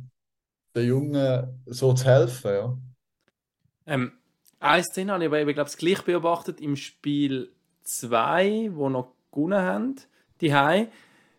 [0.76, 2.78] den Jungen so zu helfen, ja.
[3.88, 4.14] Ähm,
[4.60, 7.52] eine Szene habe ich aber eben, glaube ich, gleich beobachtet im Spiel
[7.84, 9.96] 2, wo noch gewonnen haben,
[10.42, 10.52] die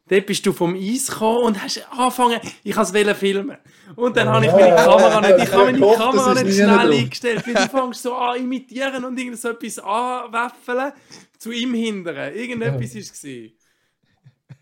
[0.08, 3.58] Dort bist du vom Eis gekommen und hast angefangen, ich wollte es filmen.
[3.96, 7.54] Und dann habe ich meine Kamera nicht, ich habe meine Kamera nicht schnell eingestellt, weil
[7.54, 10.92] du fängst so an imitieren und irgend so etwas anwäffeln
[11.38, 12.32] zu ihm hindern.
[12.34, 13.24] Irgendetwas war es.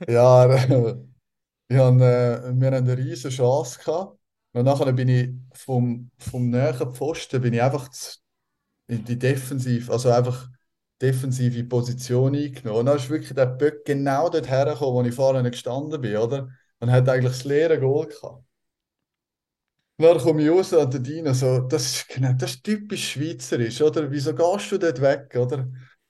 [0.08, 0.48] Ja,
[1.68, 4.18] wir haben, äh, wir haben eine riesige Chance gehabt.
[4.54, 7.90] Und nachher bin ich vom, vom näheren Pfosten bin ich einfach
[8.88, 10.48] in die Defensive, also einfach
[11.02, 12.80] defensive Position eingenommen.
[12.80, 16.48] Und dann ist wirklich der Böck genau dort hergekommen, wo ich nicht gestanden bin, oder?
[16.80, 18.44] Und hat eigentlich das leere Goal gehabt.
[19.96, 23.12] Und dann komme ich raus und der Dino so, das ist, genau, das ist typisch
[23.12, 24.10] schweizerisch, oder?
[24.10, 25.58] Wieso gehst du dort weg, oder?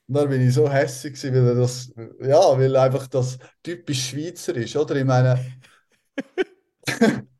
[0.06, 4.54] Und dann bin ich so hässlich gewesen, weil das, ja, weil einfach das typisch Schweizer
[4.56, 4.96] ist, oder?
[4.96, 5.38] Ich meine,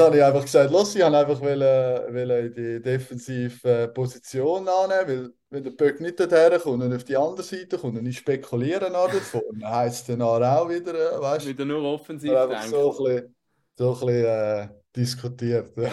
[0.00, 3.88] dann habe ich einfach gesagt, los, ich wollte einfach wollen, wollen in die defensive äh,
[3.88, 7.98] Position annehmen, weil wenn der Böck nicht dorthin kommt und auf die andere Seite kommt
[7.98, 11.50] und ich spekuliere nach dort vorne, dann heisst es dann auch wieder, äh, weißt du,
[11.50, 13.34] Wieder nur offensiv einfach so ein bisschen,
[13.76, 15.76] so ein bisschen äh, diskutiert.
[15.76, 15.90] Ja.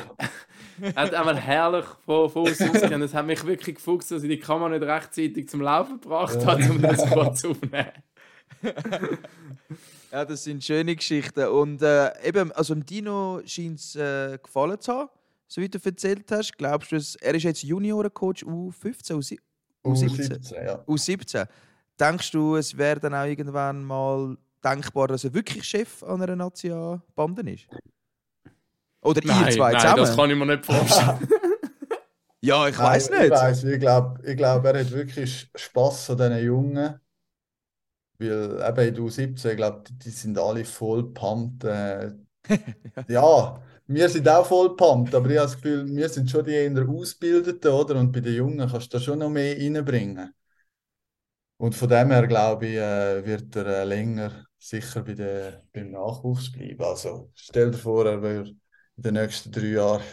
[0.95, 3.01] Hat einmal herrlich von, uns ausgesehen.
[3.01, 6.63] Es hat mich wirklich gefuchst, dass ich die Kamera nicht rechtzeitig zum Laufen gebracht habe,
[6.69, 7.91] um das kurz aufzunehmen.
[10.11, 11.47] Ja, das sind schöne Geschichten.
[11.47, 15.09] Und äh, eben, also dem Dino scheint es äh, gefallen zu haben,
[15.47, 16.57] so wie du erzählt hast.
[16.57, 19.39] Glaubst du, es, er ist jetzt Juniorencoach U15, U17?
[19.83, 20.29] U17.
[20.29, 20.75] U17, ja.
[20.87, 21.47] U17.
[21.99, 26.35] Denkst du, es wäre dann auch irgendwann mal denkbar, dass er wirklich Chef an einer
[26.35, 27.67] Nationalbande ist?
[29.01, 29.97] Oder Nein, ihr zwei nein, zusammen?
[30.01, 31.27] das kann ich mir nicht vorstellen.
[32.41, 33.31] ja, ich Nein, weiß Ich nicht.
[33.31, 36.99] weiss, ich glaube, ich glaub, er hat wirklich Spass an diesen Jungen.
[38.19, 41.63] Weil eben in der U17, ich glaube, die, sind alle voll pumped.
[41.63, 42.13] Äh,
[43.07, 46.51] ja, wir sind auch voll pumped, aber ich habe das Gefühl, wir sind schon die
[46.51, 47.99] eher Ausgebildeten, oder?
[47.99, 50.33] Und bei den Jungen kannst du da schon noch mehr reinbringen.
[51.57, 55.91] Und von dem her, glaube ich, äh, wird er äh, länger sicher bei der, beim
[55.91, 56.83] Nachwuchs bleiben.
[56.83, 58.55] Also stell dir vor, er würde
[58.95, 60.03] in den nächsten drei Jahren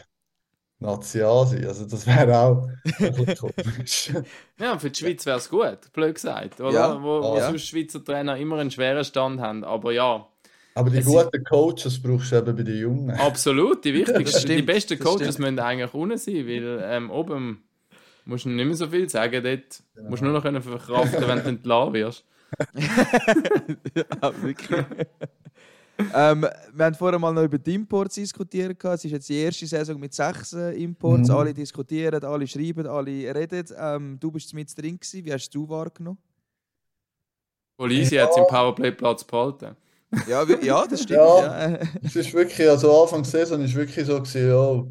[0.84, 1.66] National sein.
[1.66, 2.68] Also das wäre auch
[3.38, 4.12] komisch.
[4.58, 6.60] Ja, für die Schweiz wäre es gut, blöd gesagt.
[6.60, 6.72] Oder?
[6.72, 7.48] Ja, wo wo ja.
[7.48, 9.64] sonst Schweizer Trainer immer einen schweren Stand haben.
[9.64, 10.26] Aber ja,
[10.74, 13.10] Aber die Es guten Coaches brauchst du eben bei den Jungen.
[13.10, 17.64] absolut, die wichtigsten, die besten Coaches müssen eigentlich unten sein, weil ähm, oben
[18.24, 19.42] musst du nicht mehr so viel sagen.
[19.42, 22.24] Dort musst du nur noch können verkraften, wenn du entlassen wirst.
[23.94, 24.84] ja, wirklich.
[26.14, 28.82] Ähm, wir haben vorher mal noch über die Imports diskutiert.
[28.84, 31.28] Es ist jetzt die erste Saison mit sechs äh, Imports.
[31.28, 31.34] Mhm.
[31.34, 33.64] Alle diskutieren, alle schreiben, alle reden.
[33.76, 35.24] Ähm, du bist mit drin gewesen.
[35.24, 36.18] Wie hast du wahrgenommen?
[37.76, 39.76] Polisi hat seinen Powerplay-Platz behalten.
[40.28, 41.18] Ja, ja das stimmt.
[41.18, 41.70] Ja.
[41.70, 41.78] Ja.
[42.02, 44.84] Es ist wirklich, also Anfang der Saison ist wirklich so gewesen, ja,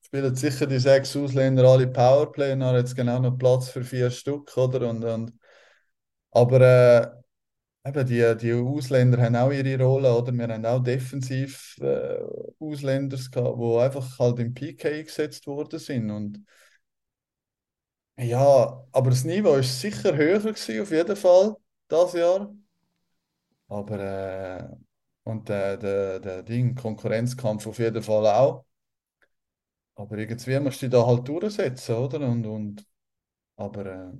[0.00, 3.84] spielen sicher die sechs Ausländer alle Powerplay und dann hat es genau noch Platz für
[3.84, 4.88] vier Stück, oder?
[4.88, 5.32] Und, und,
[6.30, 7.21] aber äh,
[7.84, 10.32] eben die, die Ausländer haben auch ihre Rolle, oder?
[10.32, 12.18] Wir haben auch defensiv äh,
[12.60, 16.44] Ausländer die einfach halt im PK eingesetzt worden sind und
[18.16, 21.56] ja, aber das Niveau ist sicher höher gewesen, auf jeden Fall,
[21.88, 22.54] das Jahr.
[23.68, 24.68] Aber äh,
[25.24, 28.64] und der, der, der Ding, Konkurrenzkampf auf jeden Fall auch.
[29.94, 32.20] Aber irgendwie musst du dich da halt durchsetzen, oder?
[32.28, 32.86] Und, und,
[33.56, 34.12] aber äh,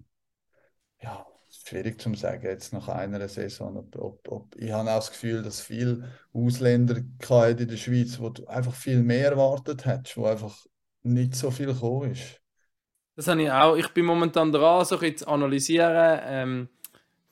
[1.02, 3.76] ja, schwierig zu sagen jetzt nach einer Saison.
[3.76, 8.30] Ob, ob, ob, ich habe auch das Gefühl, dass viele Ausländer in der Schweiz, wo
[8.30, 10.56] du einfach viel mehr erwartet hättest, wo einfach
[11.02, 12.40] nicht so viel gekommen ist.
[13.16, 13.76] Das habe ich auch.
[13.76, 16.68] Ich bin momentan dran, so ein zu analysieren, ähm,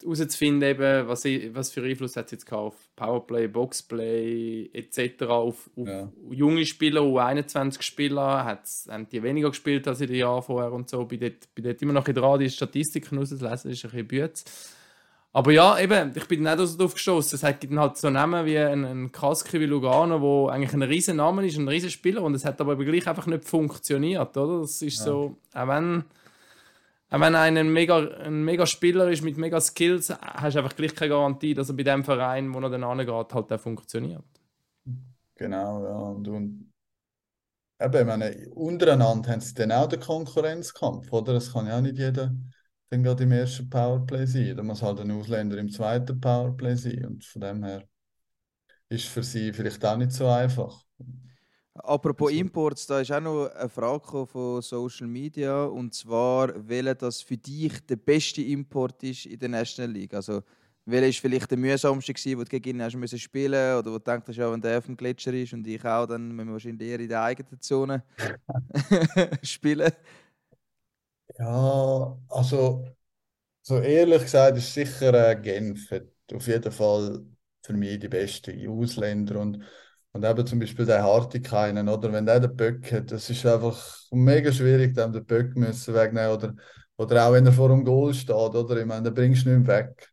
[0.03, 5.23] herauszufinden, eben, was, was für Einfluss hat es jetzt auf Powerplay, Boxplay etc.
[5.25, 6.09] Auf, auf Ja.
[6.31, 11.05] junge Spieler, U21-Spieler, hat's- haben die weniger gespielt als in den Jahren vorher und so.
[11.05, 14.45] Bin dort, bin dort immer noch dran, die Statistiken rauszulesen, ist ein bisschen Bütz.
[15.33, 17.37] Aber ja, eben, ich bin nicht so drauf gestoßen.
[17.37, 20.83] Es hat- gibt halt so Namen wie ein, ein Kaski wie Lugano, wo eigentlich ein
[20.83, 24.61] riesen Name ist, ein riesen Spieler und es hat aber gleich einfach nicht funktioniert, oder?
[24.63, 25.05] Das ist Ja.
[25.05, 26.03] so, auch wenn,
[27.11, 30.77] auch wenn einer ein mega, ein mega Spieler ist mit mega Skills, hast du einfach
[30.77, 34.25] gleich keine Garantie, dass er bei dem Verein, wo er dann angeht, halt auch funktioniert.
[35.35, 35.97] Genau, ja.
[35.97, 36.73] Und, und
[37.81, 41.33] eben, ich meine, untereinander haben sie dann auch den Konkurrenzkampf, oder?
[41.33, 42.33] Das kann ja auch nicht jeder
[42.91, 44.57] dann gerade im ersten Powerplay sein.
[44.57, 47.07] Da muss halt ein Ausländer im zweiten Powerplay sein.
[47.07, 47.85] Und von dem her
[48.89, 50.85] ist für sie vielleicht auch nicht so einfach.
[51.75, 56.95] Apropos Also- Imports, da ist auch noch eine Frage von Social Media und zwar, welcher
[56.97, 60.13] das für dich der beste Import ist in der National League.
[60.15, 60.43] Also,
[60.85, 63.99] welcher ist vielleicht der mühsamste gewesen, wo du gegen ihn hast müssen spielen oder wo
[63.99, 66.53] du denkst, ja, wenn der auf dem Gletscher ist und ich auch, dann müssen wir
[66.55, 68.03] wahrscheinlich eher in der eigenen Zone
[69.43, 69.93] spielen.
[71.39, 72.85] Ja, also,
[73.63, 75.93] so ehrlich gesagt, ist sicher äh, Genf
[76.35, 77.27] auf jeden Fall
[77.63, 79.63] für mich die beste Ausländer und,
[80.13, 82.13] und eben zum Beispiel der Hartikainen, oder?
[82.13, 83.79] Wenn der den Böck hat, das ist einfach
[84.11, 86.55] mega schwierig, dem den Böck müssen wegnehmen oder,
[86.97, 88.77] oder auch wenn er vor dem Goal steht, oder?
[88.77, 90.09] Ich meine, den bringst du nicht mehr weg.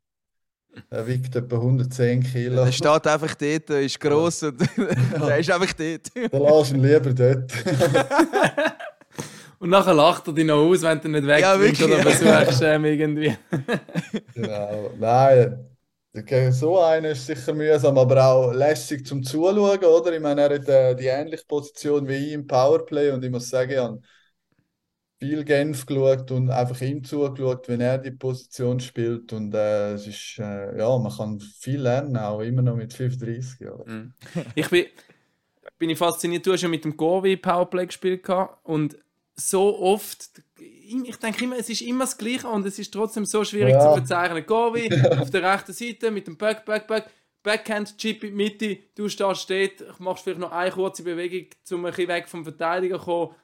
[0.89, 2.62] Er wiegt etwa 110 Kilo.
[2.62, 6.12] Er steht einfach dort, er ist gross und er ist einfach dort.
[6.31, 7.51] Dann lass ihn lieber dort.
[9.60, 11.99] Und nachher lacht er dich noch aus, wenn du nicht Ja, wegbringst wirklich.
[11.99, 13.36] oder versuchst ähm, irgendwie.
[14.33, 14.93] Genau.
[14.97, 15.77] Nein,
[16.51, 20.13] so einen ist sicher mühsam, aber auch lässig zum Zuschauen, oder?
[20.13, 23.49] Ich meine, er hat äh, die ähnliche Position wie ich im Powerplay und ich muss
[23.49, 24.01] sagen, ich habe
[25.19, 30.08] viel Genf geschaut und einfach ihm zugeschaut, wenn er die Position spielt und äh, es
[30.08, 33.89] ist, äh, ja, man kann viel lernen, auch immer noch mit 35, oder?
[33.89, 34.13] Mhm.
[34.56, 34.86] Ich bin,
[35.80, 38.27] bin ich fasziniert, du hast ja mit dem Govi Powerplay gespielt
[38.63, 38.97] und
[39.36, 40.41] so oft,
[40.88, 43.80] ich denke immer, es ist immer das Gleiche und es ist trotzdem so schwierig Ja.
[43.82, 44.45] zu verzeichnen.
[44.45, 47.10] Govi auf der rechten Seite mit dem Back, Back, Back,
[47.43, 51.86] Backhand, Chip in die Mitte, du stehst steht, machst vielleicht noch eine kurze Bewegung, um
[51.86, 53.36] ein bisschen weg vom Verteidiger zu kommen,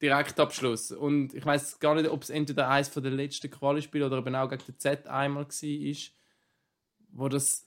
[0.00, 0.92] Direktabschluss.
[0.92, 4.34] Und ich weiß gar nicht, ob es entweder eines von den letzten Quali-Spielen oder eben
[4.34, 5.96] auch gegen den Z einmal war,
[7.12, 7.66] wo das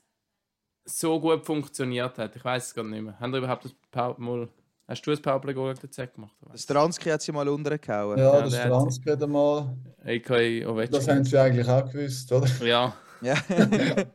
[0.86, 2.36] so gut funktioniert hat.
[2.36, 3.20] Ich weiß es gar nicht mehr.
[3.20, 4.50] Haben wir überhaupt das Power mal.
[4.88, 6.36] Hast du das Powerplay Goal gegen den Z gemacht?
[6.56, 8.18] Stransky hat sie mal untergehauen.
[8.18, 9.78] Ja, Ja, das der hat- Franz geht einmal.
[10.04, 11.08] AKA Das Ovechkin.
[11.10, 12.48] haben sie eigentlich auch gewusst, oder?
[12.66, 13.36] Ja, Ja.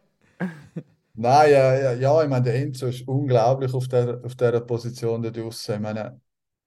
[1.15, 5.21] Nein, ja, ja, ja, ich meine, der Enzo ist unglaublich auf der, auf dieser Position
[5.23, 5.75] da draussen.
[5.75, 6.21] Ich meine,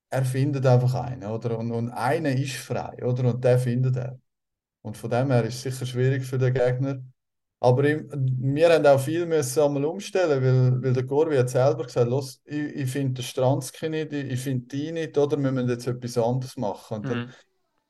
[0.09, 1.57] er findet einfach einen, oder?
[1.57, 3.33] Und, und einer ist frei, oder?
[3.33, 4.19] Und der findet er.
[4.81, 7.01] Und von dem her ist es sicher schwierig für den Gegner.
[7.61, 11.85] Aber ich, wir haben auch viel müssen einmal umstellen, weil, weil der Gorvi hat selber
[11.85, 15.51] gesagt, los, ich, ich finde den Stranski nicht, ich, ich finde die nicht, oder wir
[15.53, 16.97] müssen jetzt etwas anderes machen.
[16.99, 17.33] Und dann Mhm.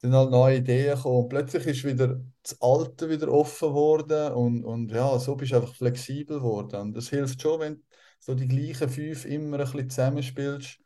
[0.01, 1.23] sind halt neue Ideen gekommen.
[1.23, 5.57] Und plötzlich ist wieder das Alte wieder offen geworden und, und ja, so bist du
[5.57, 6.81] einfach flexibel geworden.
[6.81, 7.81] Und das hilft schon, wenn du
[8.19, 10.79] so die gleichen fünf immer ein bisschen zusammenspielst.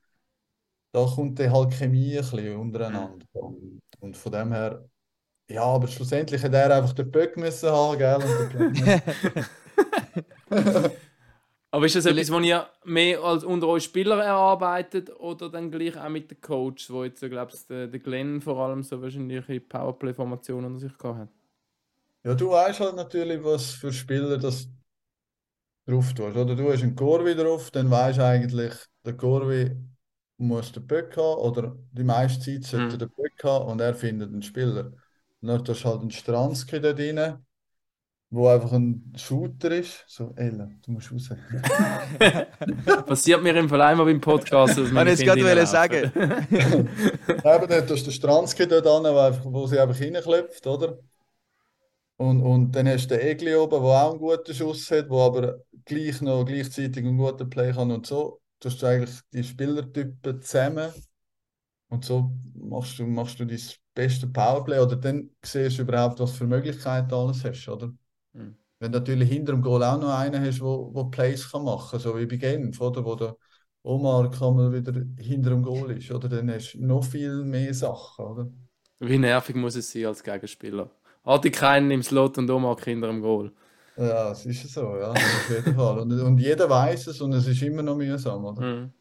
[0.92, 3.26] Da kommt dann halt Chemie ein bisschen untereinander.
[3.34, 4.86] Und, und von dem her,
[5.50, 8.20] ja, aber schlussendlich hätte er einfach den Böck müssen haben, gell?
[8.54, 9.06] Den
[11.72, 15.98] Aber ist das etwas, was ihr mehr als unter euch Spieler erarbeitet oder dann gleich
[15.98, 19.48] auch mit den Coaches, wo jetzt, glaube ich, der, der Glenn vor allem so wahrscheinlich
[19.50, 21.30] in Powerplay-Formationen unter sich gehabt hat?
[22.26, 24.68] Ja, du weißt halt natürlich, was für Spieler das
[25.88, 26.36] drauf tust.
[26.38, 28.74] Oder du hast einen Corvi drauf, dann weißt du eigentlich,
[29.06, 29.76] der Corvi
[30.38, 32.98] muss den Böck haben oder die meiste Zeit sollte Mhm.
[32.98, 34.92] der Böck haben und er findet einen Spieler.
[35.46, 37.38] Und dann tust du halt einen Stranski da drin,
[38.32, 40.04] wo einfach ein Shooter ist.
[40.08, 41.30] So, Ella, du musst raus.
[43.06, 46.12] Passiert mir im Fall einmal beim Podcast, dass wollte jetzt gerade Kinder sagen.
[46.16, 50.98] Eben, dann tust du den Stranski dort an, wo, einfach, wo sie einfach reinklopft, oder?
[52.18, 55.18] Und, und dann hast du den Egli oben, der auch einen guten Schuss hat, der
[55.18, 57.92] aber gleich noch gleichzeitig einen guten Play kann.
[57.92, 60.92] Und so du eigentlich die Spielertypen zusammen.
[61.90, 63.62] Und so machst du, machst du dein
[63.96, 64.80] beste Powerplay.
[64.80, 67.94] Oder dann siehst du überhaupt, was für Möglichkeiten du alles hast, oder?
[68.34, 68.56] Mhm.
[68.80, 72.00] Wenn du natürlich hinter dem Goal auch noch einen hast, wo, wo Plays kann machen,
[72.00, 73.06] so wie bei Genf, oder?
[73.06, 73.38] Wo der
[73.84, 76.30] Omar kann mal wieder hinter dem Goal ist, oder?
[76.30, 78.52] Dann hast du noch viel mehr Sachen, oder?
[79.00, 80.90] Wie nervig muss es sein als Gegenspieler?
[81.24, 83.54] Hatte keinen im Slot und Omar Kinder im Goal.
[83.98, 86.00] Ja, es ist so, ja, auf jeden Fall.
[86.00, 88.66] Und, und jeder weiß es und es ist immer noch mühsam, oder?
[88.66, 88.94] Mhm.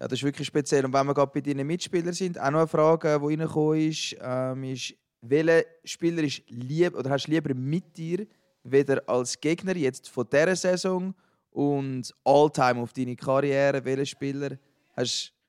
[0.00, 0.84] Ja, das ist wirklich speziell.
[0.84, 4.16] Und wenn wir gerade bei deinen Mitspielern sind, auch noch eine Frage, die reingekommen ist,
[4.20, 8.26] ähm, ist, welcher Spieler ist lieb oder hast du lieber mit dir,
[8.62, 11.14] weder als Gegner jetzt von dieser Saison
[11.50, 14.58] und Alltime auf deine Karriere, welcher Spieler
[14.96, 15.40] hast du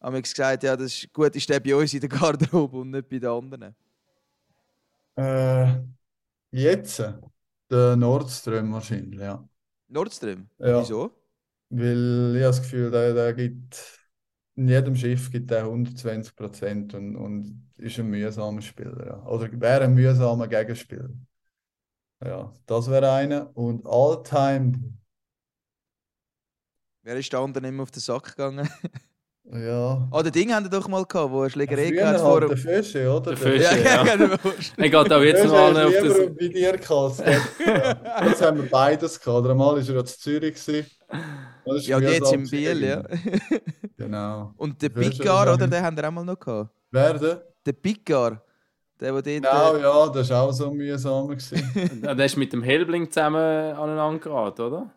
[0.00, 3.08] haben gesagt, ja, das ist gut, ist der bei uns in der Garderobe und nicht
[3.08, 3.74] bei den anderen?
[5.16, 5.80] Äh,
[6.52, 7.02] jetzt,
[7.70, 9.46] der Nordström wahrscheinlich, ja.
[9.88, 10.48] Nordström?
[10.58, 10.80] Ja.
[10.80, 11.10] Wieso?
[11.70, 13.97] Weil ich habe das Gefühl, der, der gibt,
[14.58, 19.26] in jedem Schiff gibt er 120 Prozent und, und ist ein mühsamer Spieler, ja.
[19.26, 21.10] Oder wäre ein mühsamer Gegenspieler.
[22.24, 23.56] Ja, das wäre einer.
[23.56, 24.98] Und Alltime,
[27.08, 28.68] Wer ist der andere immer auf den Sack gegangen?
[29.44, 30.08] ja.
[30.10, 32.54] Ah, den Ding haben wir doch mal gehabt, wo er Schlägerei gehabt halt vor der
[32.54, 33.34] Fische, oder?
[33.34, 33.80] Der Fische.
[33.82, 34.16] Ja, ja.
[34.16, 34.36] genau.
[34.76, 36.36] Er geht auch jetzt mal auf das.
[36.36, 37.18] bei dir dort.
[38.26, 39.48] Jetzt haben wir beides gehabt.
[39.48, 40.56] Einmal war er ja zu Zürich.
[41.76, 43.02] Ja, und jetzt im Biel, ja.
[43.96, 44.54] Genau.
[44.56, 45.66] Und der Der Fischer Picar, ist auch oder?
[45.68, 46.70] Den haben wir auch mal noch gehabt.
[46.90, 47.38] Wer denn?
[47.66, 48.42] Der Picar.
[49.00, 49.52] Der, der dort.
[49.52, 51.36] Genau, äh, ja, das war auch so mühsam.
[52.02, 54.90] Ja, Der ist mit dem Helbling zusammen aneinander geraten, oder?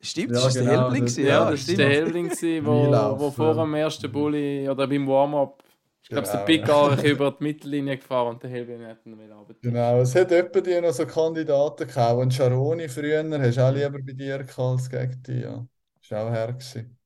[0.00, 1.04] Stimmt, Ja, das war der genau, Helbling.
[1.06, 2.30] das- Ja, Ja, das war der Helbling,
[2.64, 3.64] wo, wo vor ja.
[3.64, 5.62] dem ersten Bulli oder beim Warm-up,
[6.02, 9.18] ich glaube, der Genau, Picar ist über die Mittellinie gefahren und der Helbling hat ihn
[9.18, 9.54] wieder runter.
[9.60, 12.18] Genau, es hat etwa die noch so Kandidaten gehabt.
[12.20, 15.42] Und Charoni früher hast du auch lieber bei dir gehabt als gegen dich.
[15.42, 15.66] Ja.
[16.08, 16.52] Das war auch her.
[16.52, 16.98] Gewesen.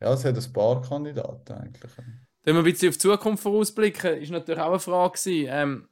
[0.00, 1.90] Ja, es hat ein paar Kandidaten eigentlich.
[2.44, 5.88] Wenn wir ein bisschen auf die Zukunft vorausblicken, ist natürlich auch eine Frage gewesen, ähm,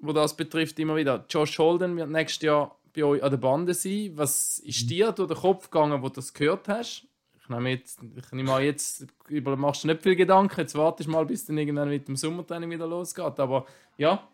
[0.00, 1.24] wo das betrifft immer wieder.
[1.28, 4.12] Josh Holden wird nächstes Jahr bei euch an der Bande sein.
[4.14, 7.06] Was ist dir durch den Kopf gegangen, wo du das gehört hast?
[7.40, 11.08] Ich nehme jetzt, ich nehme an, jetzt über, machst du nicht viel Gedanken, jetzt wartest
[11.08, 13.40] du mal, bis dann irgendwann mit dem Sommertraining wieder losgeht.
[13.40, 13.64] Aber
[13.96, 14.28] ja,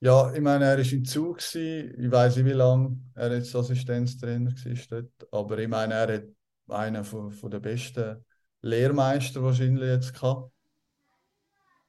[0.00, 1.38] Ja, ich meine, er war im Zug.
[1.38, 1.94] Gewesen.
[2.04, 5.32] Ich weiß nicht, wie lange er jetzt Assistenztrainer war dort.
[5.32, 6.24] Aber ich meine, er hat
[6.68, 8.24] einen von, von der besten
[8.62, 10.52] Lehrmeister wahrscheinlich jetzt gehabt.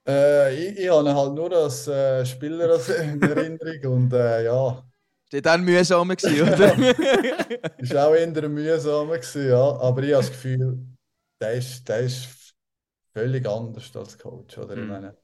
[0.07, 3.93] Äh, ich, ich habe ihn halt nur als äh, Spieler als in Erinnerung.
[4.03, 4.83] Und äh, ja,
[5.31, 6.75] Ist dann mühsam gewesen, oder?
[7.77, 9.57] ist auch eher mühsam gewesen, ja.
[9.79, 10.85] Aber ich habe das Gefühl,
[11.39, 12.27] der ist, der ist
[13.13, 14.57] völlig anders als Coach.
[14.57, 14.77] Oder?
[14.77, 14.87] Ich Mhm.
[14.87, 15.17] meine,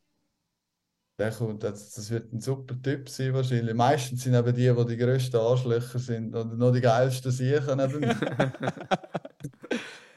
[1.17, 3.73] der kommt, das, das wird ein super Typ sein wahrscheinlich.
[3.73, 8.01] Meistens sind eben die, die die grössten Arschlöcher sind und noch die geilsten Siechen neben
[8.01, 8.17] mir.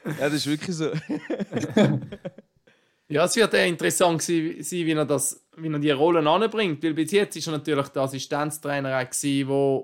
[0.05, 0.91] ja, das ist wirklich so.
[3.11, 6.83] Ja, es wird interessant sein, wie er, das, wie er die Rollen anbringt.
[6.83, 9.83] Weil bis jetzt ist er natürlich der Assistenztrainer, der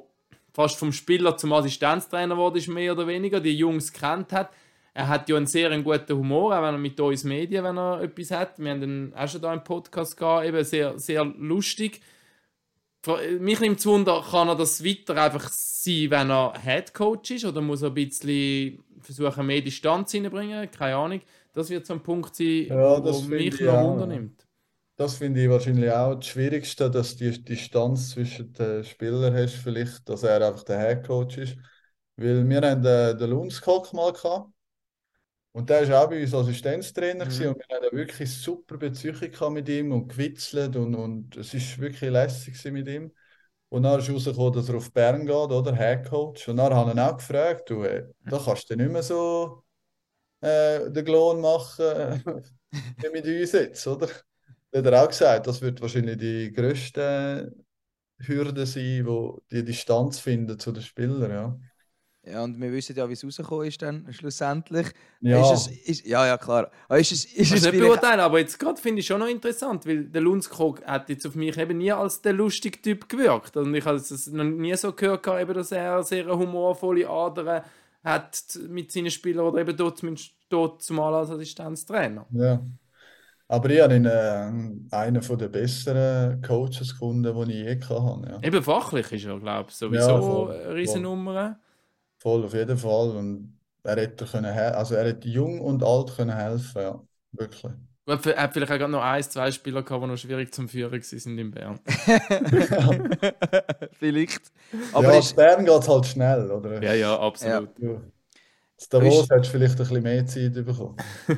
[0.54, 4.52] fast vom Spieler zum Assistenztrainer wurde, ist mehr oder weniger, die Jungs kennt hat.
[4.96, 8.02] Er hat ja einen sehr guten Humor, auch wenn er mit uns Medien, wenn er
[8.02, 8.60] etwas hat.
[8.60, 12.02] Wir haben ihn auch schon da im Podcast gehabt, eben sehr, sehr lustig.
[13.40, 17.46] mich nimmt es Wunder, kann er das weiter einfach sein, wenn er Head Coach ist?
[17.46, 20.70] Oder muss er ein bisschen versuchen, mehr Distanz reinzubringen?
[20.72, 21.22] Keine Ahnung.
[21.54, 23.80] Das wird so ein Punkt sein, Ja, wo mich ich noch.
[23.80, 24.46] Wunder nimmt.
[24.98, 29.56] Das finde ich wahrscheinlich auch das Schwierigste, dass du die Distanz zwischen den Spielern hast,
[29.56, 31.58] vielleicht, dass er einfach der Headcoach ist.
[32.18, 34.50] Weil wir haben den, den Lundskog mal gehabt.
[35.56, 37.32] Und der war auch bei uns Assistenztrainer Mhm.
[37.48, 41.80] und wir hatten wirklich super Beziehung gehabt mit ihm und gewitzelt und, und es ist
[41.80, 43.10] wirklich lässig mit ihm.
[43.70, 45.74] Und dann ist rausgekommen, dass er auf Bern geht, oder?
[45.74, 46.50] Headcoach.
[46.50, 49.64] Und dann habe ich ihn auch gefragt, du, ey, da kannst du nicht mehr so
[50.42, 51.86] äh, den Klon machen
[52.98, 54.08] wie mit uns jetzt, oder?
[54.72, 57.54] Da hat er auch gesagt, das wird wahrscheinlich die grösste
[58.20, 61.60] Hürde sein, wo die Distanz finden zu den Spielern, ja.
[62.28, 64.88] Ja, und wir wissen ja, wie es rausgekommen ist dann schlussendlich.
[65.22, 66.72] Ja, Ist es, ist, ja, ja, klar.
[66.88, 69.28] Aber ist es, ist Ich es nicht beurteilen, aber jetzt gerade finde ich schon noch
[69.28, 73.56] interessant, weil der Lundskog hat jetzt auf mich eben nie als der lustige Typ gewirkt.
[73.58, 77.64] Und ich habe es noch nie so gehört, gehabt, eben, dass er sehr humorvolle Adern
[78.04, 82.26] hat mit seinen Spielern oder eben dort zumindest dort zumal als Assistenztrainer.
[82.32, 82.62] ja.
[83.48, 84.52] Aber ich habe ihn äh,
[84.90, 88.28] einen von der besseren Coaches gefunden, die ich je hatte.
[88.28, 88.40] Ja.
[88.42, 91.60] Eben fachlich ist er, glaube ich, Ja, sowieso voll, eine Riesennummer.
[92.26, 93.12] Voll, auf jeden Fall.
[93.12, 97.00] Und er hätte können, also er hätte jung und alt können helfen, ja.
[97.34, 97.72] Wirklich.
[98.08, 101.38] Er hat vielleicht auch noch ein, zwei Spieler gehabt, die noch schwierig zum Führen sind
[101.38, 101.80] in Bern.
[103.92, 104.42] vielleicht.
[104.92, 106.82] Aber ja, ist, in Bern geht es halt schnell, oder?
[106.82, 107.70] Ja, ja, absolut.
[107.78, 107.90] Ja.
[107.90, 108.02] In
[108.90, 110.98] Davos Ist- hättest du vielleicht ein bisschen mehr Zeit bekommen.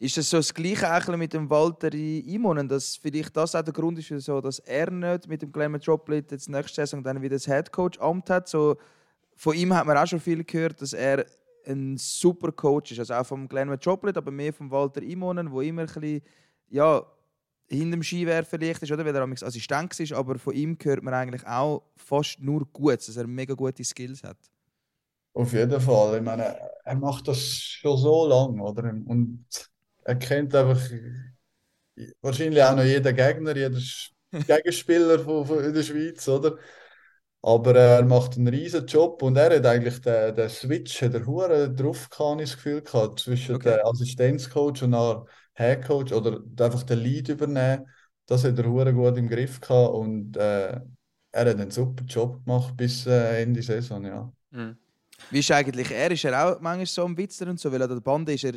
[0.00, 3.72] ist das so das Gleiche eigentlich mit dem Walter Imonen, dass vielleicht das auch der
[3.72, 7.46] Grund ist, dass er nicht mit dem Clement Droplet jetzt nächste Saison dann wieder das
[7.46, 8.48] Headcoach-Amt hat?
[8.48, 8.76] So,
[9.36, 11.26] von ihm hat man auch schon viel gehört, dass er
[11.66, 12.98] ein super Coach ist.
[12.98, 16.22] Also auch vom Glenn Droplet, aber mehr vom Walter Imonen, wo immer ein bisschen,
[16.68, 17.04] ja,
[17.68, 19.04] hinter dem Skiwerfen vielleicht ist, oder?
[19.04, 23.06] Weil er amigs Assistent ist, aber von ihm hört man eigentlich auch fast nur Gutes,
[23.06, 24.36] dass er mega gute Skills hat.
[25.34, 26.16] Auf jeden Fall.
[26.16, 28.90] Ich meine, er macht das schon so lange, oder?
[28.90, 29.46] Und
[30.04, 30.80] er kennt einfach
[32.20, 33.82] wahrscheinlich auch noch jeden Gegner, jeden
[34.46, 36.58] Gegenspieler von, von in der Schweiz, oder?
[37.44, 41.26] Aber er macht einen riesen Job und er hat eigentlich den, den Switch, hat er
[41.26, 43.76] hure drauf gehabt, das Gefühl gehabt, zwischen Okay.
[43.76, 45.24] dem Assistenzcoach und der
[45.54, 47.86] Headcoach oder einfach den Lead übernehmen.
[48.26, 50.80] Das hat er hure gut im Griff gehabt und äh,
[51.32, 54.32] er hat einen super Job gemacht bis äh, Ende Saison, ja.
[54.50, 54.76] Mhm.
[55.30, 56.10] Wie ist eigentlich er?
[56.10, 57.72] Ist er auch manchmal so ein Witzer und so?
[57.72, 58.54] Weil an der Bande ist er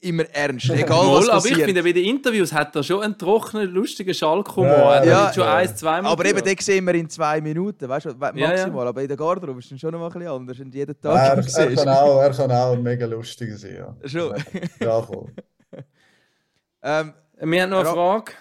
[0.00, 1.66] immer ernst, egal was Mal, aber ich passiert.
[1.66, 4.68] finde, bei den Interviews hat er schon einen trockenen, lustigen Schalkhumor.
[4.70, 5.32] Ja, er hat ja.
[5.32, 5.54] schon Ja.
[5.56, 8.84] ein, zweimal aber eben, den sehen wir in zwei Minuten, weißt du, we- Ja, maximal.
[8.84, 8.88] ja.
[8.90, 10.60] Aber in der Garderobe ist es schon noch mal ein bisschen anders.
[10.60, 11.76] Und jeden Er, Tag er, siehst.
[11.76, 13.96] kann auch, er kann auch mega lustiger sein, ja.
[14.08, 14.34] Schon.
[14.80, 15.26] Ja, voll.
[16.82, 18.32] ähm, Wir haben noch eine Ra- Frage.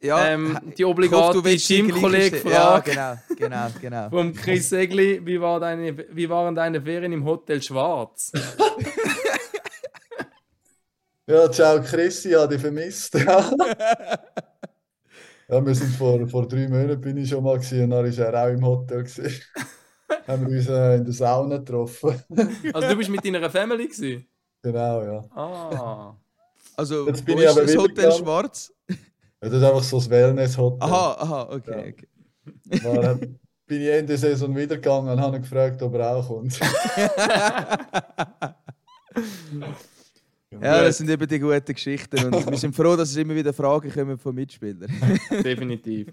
[0.00, 2.92] ja, Ähm, die obligate Gym-Kolleg-Frage.
[2.92, 4.10] Ja, genau, genau, genau.
[4.10, 8.30] Vom Chris Segli, wie, war deine, wie waren deine Ferien im Hotel Schwarz?
[11.28, 13.12] Ja, ciao Chrissy, ich habe dich vermisst.
[13.12, 13.50] Ja.
[15.48, 18.24] ja, wir sind vor, vor drei Monaten bin ich schon mal gewesen, und dann war
[18.32, 19.04] er auch im Hotel.
[19.04, 19.42] Gewesen.
[20.26, 22.22] Haben wir uns äh, in der Sauna getroffen.
[22.72, 24.26] Also du bist mit deiner Family gewesen?
[24.62, 25.22] Genau, ja.
[25.36, 26.16] Ah.
[26.74, 28.18] Also, Jetzt bin wo ich ist aber das Hotel gegangen.
[28.18, 28.72] Schwarz?
[28.88, 28.96] ja.
[29.40, 30.88] Das ist einfach so ein Wellness-Hotel.
[30.88, 31.94] Aha, aha, okay.
[32.72, 32.90] Ja.
[32.90, 33.00] okay.
[33.02, 36.58] Dann bin ich Ende Saison wieder gegangen und habe ihn gefragt, ob er auch kommt.
[40.50, 42.24] Ja, das sind eben die guten Geschichten.
[42.24, 44.90] Und wir sind froh, dass es immer wieder Fragen kommen von Mitspielern.
[45.30, 46.08] Definitiv.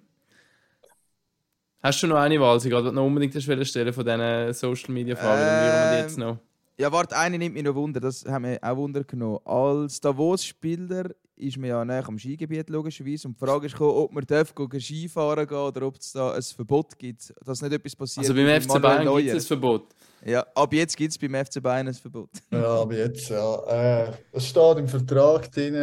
[1.81, 5.95] Hast du noch eine Wahl, die gerade noch unbedingt stellen von diesen Social Media Fragen?
[5.95, 6.39] Die jetzt noch.
[6.77, 9.39] Ja, warte, eine nimmt mich noch Wunder, das haben wir auch Wunder genommen.
[9.45, 14.11] Als Davos-Spieler ist man ja näher am Skigebiet logischerweise und die Frage ist gekommen, ob
[14.11, 17.95] man darf gehen Skifahren gehen oder ob es da ein Verbot gibt, dass nicht etwas
[17.95, 18.25] passiert.
[18.25, 19.95] Also beim bei FC Bayern gibt es ein Verbot.
[20.25, 22.29] Ja, ab jetzt gibt es beim FC Bayern ein Verbot.
[22.51, 24.07] Ja, aber jetzt, ja.
[24.07, 25.75] Äh, es steht im Vertrag drin,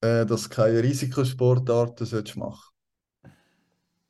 [0.00, 2.72] äh, dass du keine Risikosportarten solltest machen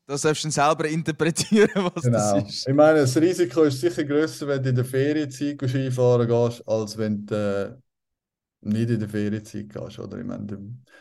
[0.07, 2.41] Das darfst du dann selber interpretieren, was Genau.
[2.41, 2.69] das ist.
[2.69, 6.97] Ich meine, das Risiko ist sicher grösser, wenn du in der Ferienzeit Skifahren gehst, als
[6.97, 7.77] wenn du äh,
[8.69, 9.99] nicht in der Ferienzeit gehst.
[9.99, 10.19] Oder?
[10.19, 10.49] Ich meine,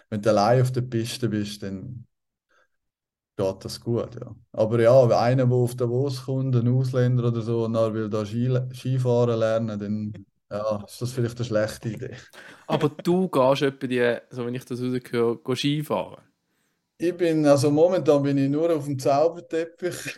[0.09, 2.05] wenn du allein auf der Piste bist, dann
[3.36, 4.15] geht das gut.
[4.19, 4.36] Ja.
[4.53, 8.09] Aber ja, wenn einer, der auf Davos kommt, ein Ausländer oder so, und dann will
[8.09, 12.15] da Ski, Skifahren lernen, dann ja, ist das vielleicht eine schlechte Idee.
[12.67, 16.23] Aber du gehst etwa die, so wenn ich das rausgehöre, Skifahren.
[16.97, 20.15] Ich bin, also momentan bin ich nur auf dem Zauberteppich.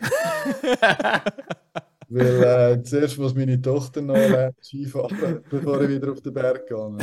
[2.10, 6.66] Weil äh, zuerst muss meine Tochter noch lernen Skifahren, bevor ich wieder auf den Berg
[6.68, 6.98] gehe.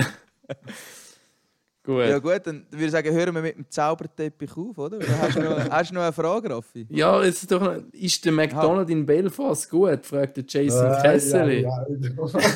[1.86, 2.06] Gut.
[2.06, 4.98] Ja gut, dann würde ich sagen, hören wir mit dem Zauberteppich auf, oder?
[5.20, 6.88] Hast du noch, hast du noch eine Frage, Raffi?
[6.90, 10.06] Ja, jetzt doch noch, ist der McDonald's in Belfast gut?
[10.06, 11.62] fragt der Jason Äh, Kesseli.
[11.62, 12.40] ja, ja.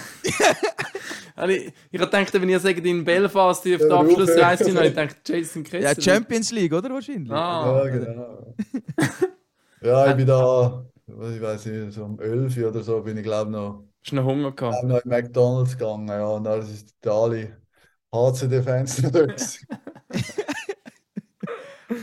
[1.36, 4.78] Also ich, ich hab gedacht, wenn ihr sagt, in Belfast auf Ja, der Abschlussreise sind,
[4.78, 4.96] Rufe.
[4.98, 6.02] habe ich Jason Ja, Kesseli.
[6.02, 7.32] Champions League, oder wahrscheinlich?
[7.32, 8.56] Ah, Ja, genau.
[9.82, 13.24] Ja, ich bin da, ich weiß nicht, so um 11 Uhr oder so bin ich
[13.24, 14.82] glaube noch, hast du noch Hunger gehabt?
[14.82, 16.08] glaub noch in McDonalds gegangen.
[16.10, 17.62] Ja, und da ist die alle
[18.14, 19.68] HCD-Fans gewesen.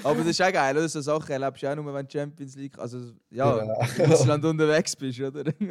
[0.02, 0.88] Aber das ist auch geil, oder?
[0.88, 3.56] So Sachen erlebst du auch nur, wenn du Champions League, also ja,
[3.96, 4.48] Genau.
[4.48, 5.44] unterwegs bist, oder?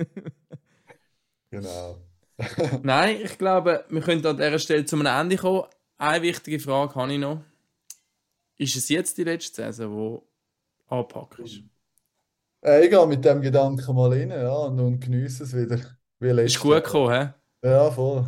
[1.52, 1.98] Genau.
[2.84, 5.64] Nein, ich glaube, wir können an dieser Stelle zu einem Ende kommen.
[5.98, 7.42] Eine wichtige Frage habe ich noch.
[8.58, 11.62] Ist es jetzt die letzte Saison, die angepackt ist?
[12.62, 15.80] Äh, ich gehe mit dem Gedanken mal rein, ja, und, und genieße es wieder.
[16.20, 17.68] Wie Ist gut gekommen, hä?
[17.68, 18.28] Ja, voll.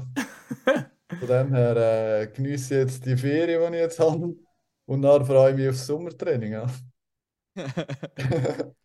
[1.09, 1.75] Von dem her
[2.21, 4.35] äh, genieße ich jetzt die Ferien, die ich jetzt habe.
[4.85, 6.53] Und dann freue ich mich aufs Sommertraining.
[6.53, 6.67] Ja.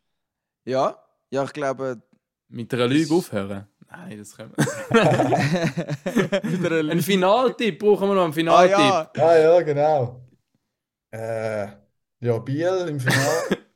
[0.65, 0.97] ja,
[1.31, 2.03] ja, ich glaube,
[2.49, 3.69] Mit einer Lüge aufhören?
[3.89, 4.67] Nein, das können wir.
[6.91, 8.79] ein Finaltipp brauchen wir noch, einen Ah Finaltipp.
[8.79, 10.21] ja, Ah ja, genau.
[11.11, 11.69] Äh,
[12.21, 13.59] ja, Biel im Finale.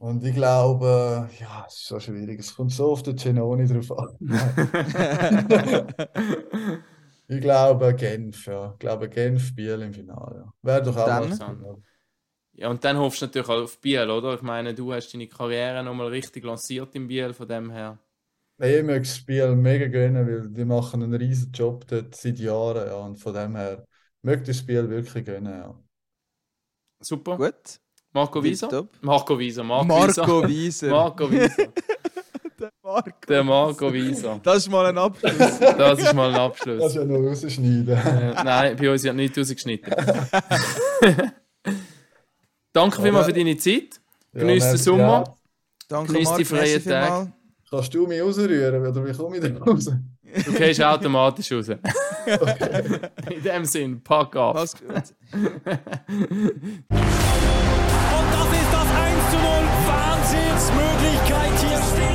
[0.00, 2.40] Und ich glaube, ja, es ist so schwierig.
[2.40, 4.16] Es kommt so auf den Genoni drauf an.
[7.32, 8.72] Ich glaube Genf, ja.
[8.72, 10.38] Ich glaube Genf, Biel im Finale.
[10.38, 10.52] Ja.
[10.62, 11.38] Wäre doch auch Dann?
[12.54, 14.34] Ja, und dann hoffst du natürlich auch auf Biel, oder?
[14.34, 18.00] Ich meine, du hast deine Karriere nochmal richtig lanciert im Biel, von dem her.
[18.58, 22.40] Nein, ich möchte das Spiel mega gönnen, weil die machen einen riesen Job dort seit
[22.40, 22.88] Jahren.
[22.88, 22.96] Ja.
[22.96, 23.86] Und von dem her
[24.22, 25.52] möchte ich das Spiel wirklich gönnen.
[25.52, 25.80] Ja.
[27.00, 27.36] Super.
[27.36, 27.80] gut.
[28.12, 28.68] Marco Wieser?
[28.68, 28.88] Tipptopp.
[29.02, 30.48] Marco Wieser, Marco.
[30.48, 30.90] Wieser.
[30.90, 31.68] Marco Wieser.
[32.58, 33.10] Der Marco.
[33.28, 34.40] Der Marco Wieser.
[34.42, 35.32] Das ist mal ein Abschluss.
[35.78, 36.94] Das ist mal ein Abschluss.
[36.94, 37.88] ja noch rausschneiden.
[37.88, 39.94] Äh, nein, bei uns wird nichts rausgeschnitten.
[42.72, 44.00] Danke vielmals für deine Zeit.
[44.32, 45.22] Ja, Genieß den merci Sommer.
[45.22, 45.36] auch.
[45.88, 47.06] Danke, Genieß die freien Tage.
[47.06, 47.28] vielmals.
[47.70, 49.90] Kannst du mich rausrühren oder wie komme ich da raus?
[50.44, 51.68] Du gehst automatisch raus.
[51.68, 54.68] In dem Sinn, pack ab.
[58.80, 59.44] Das ist das 1 zu 0.
[59.86, 62.09] Wahnsinnsmöglichkeit hier.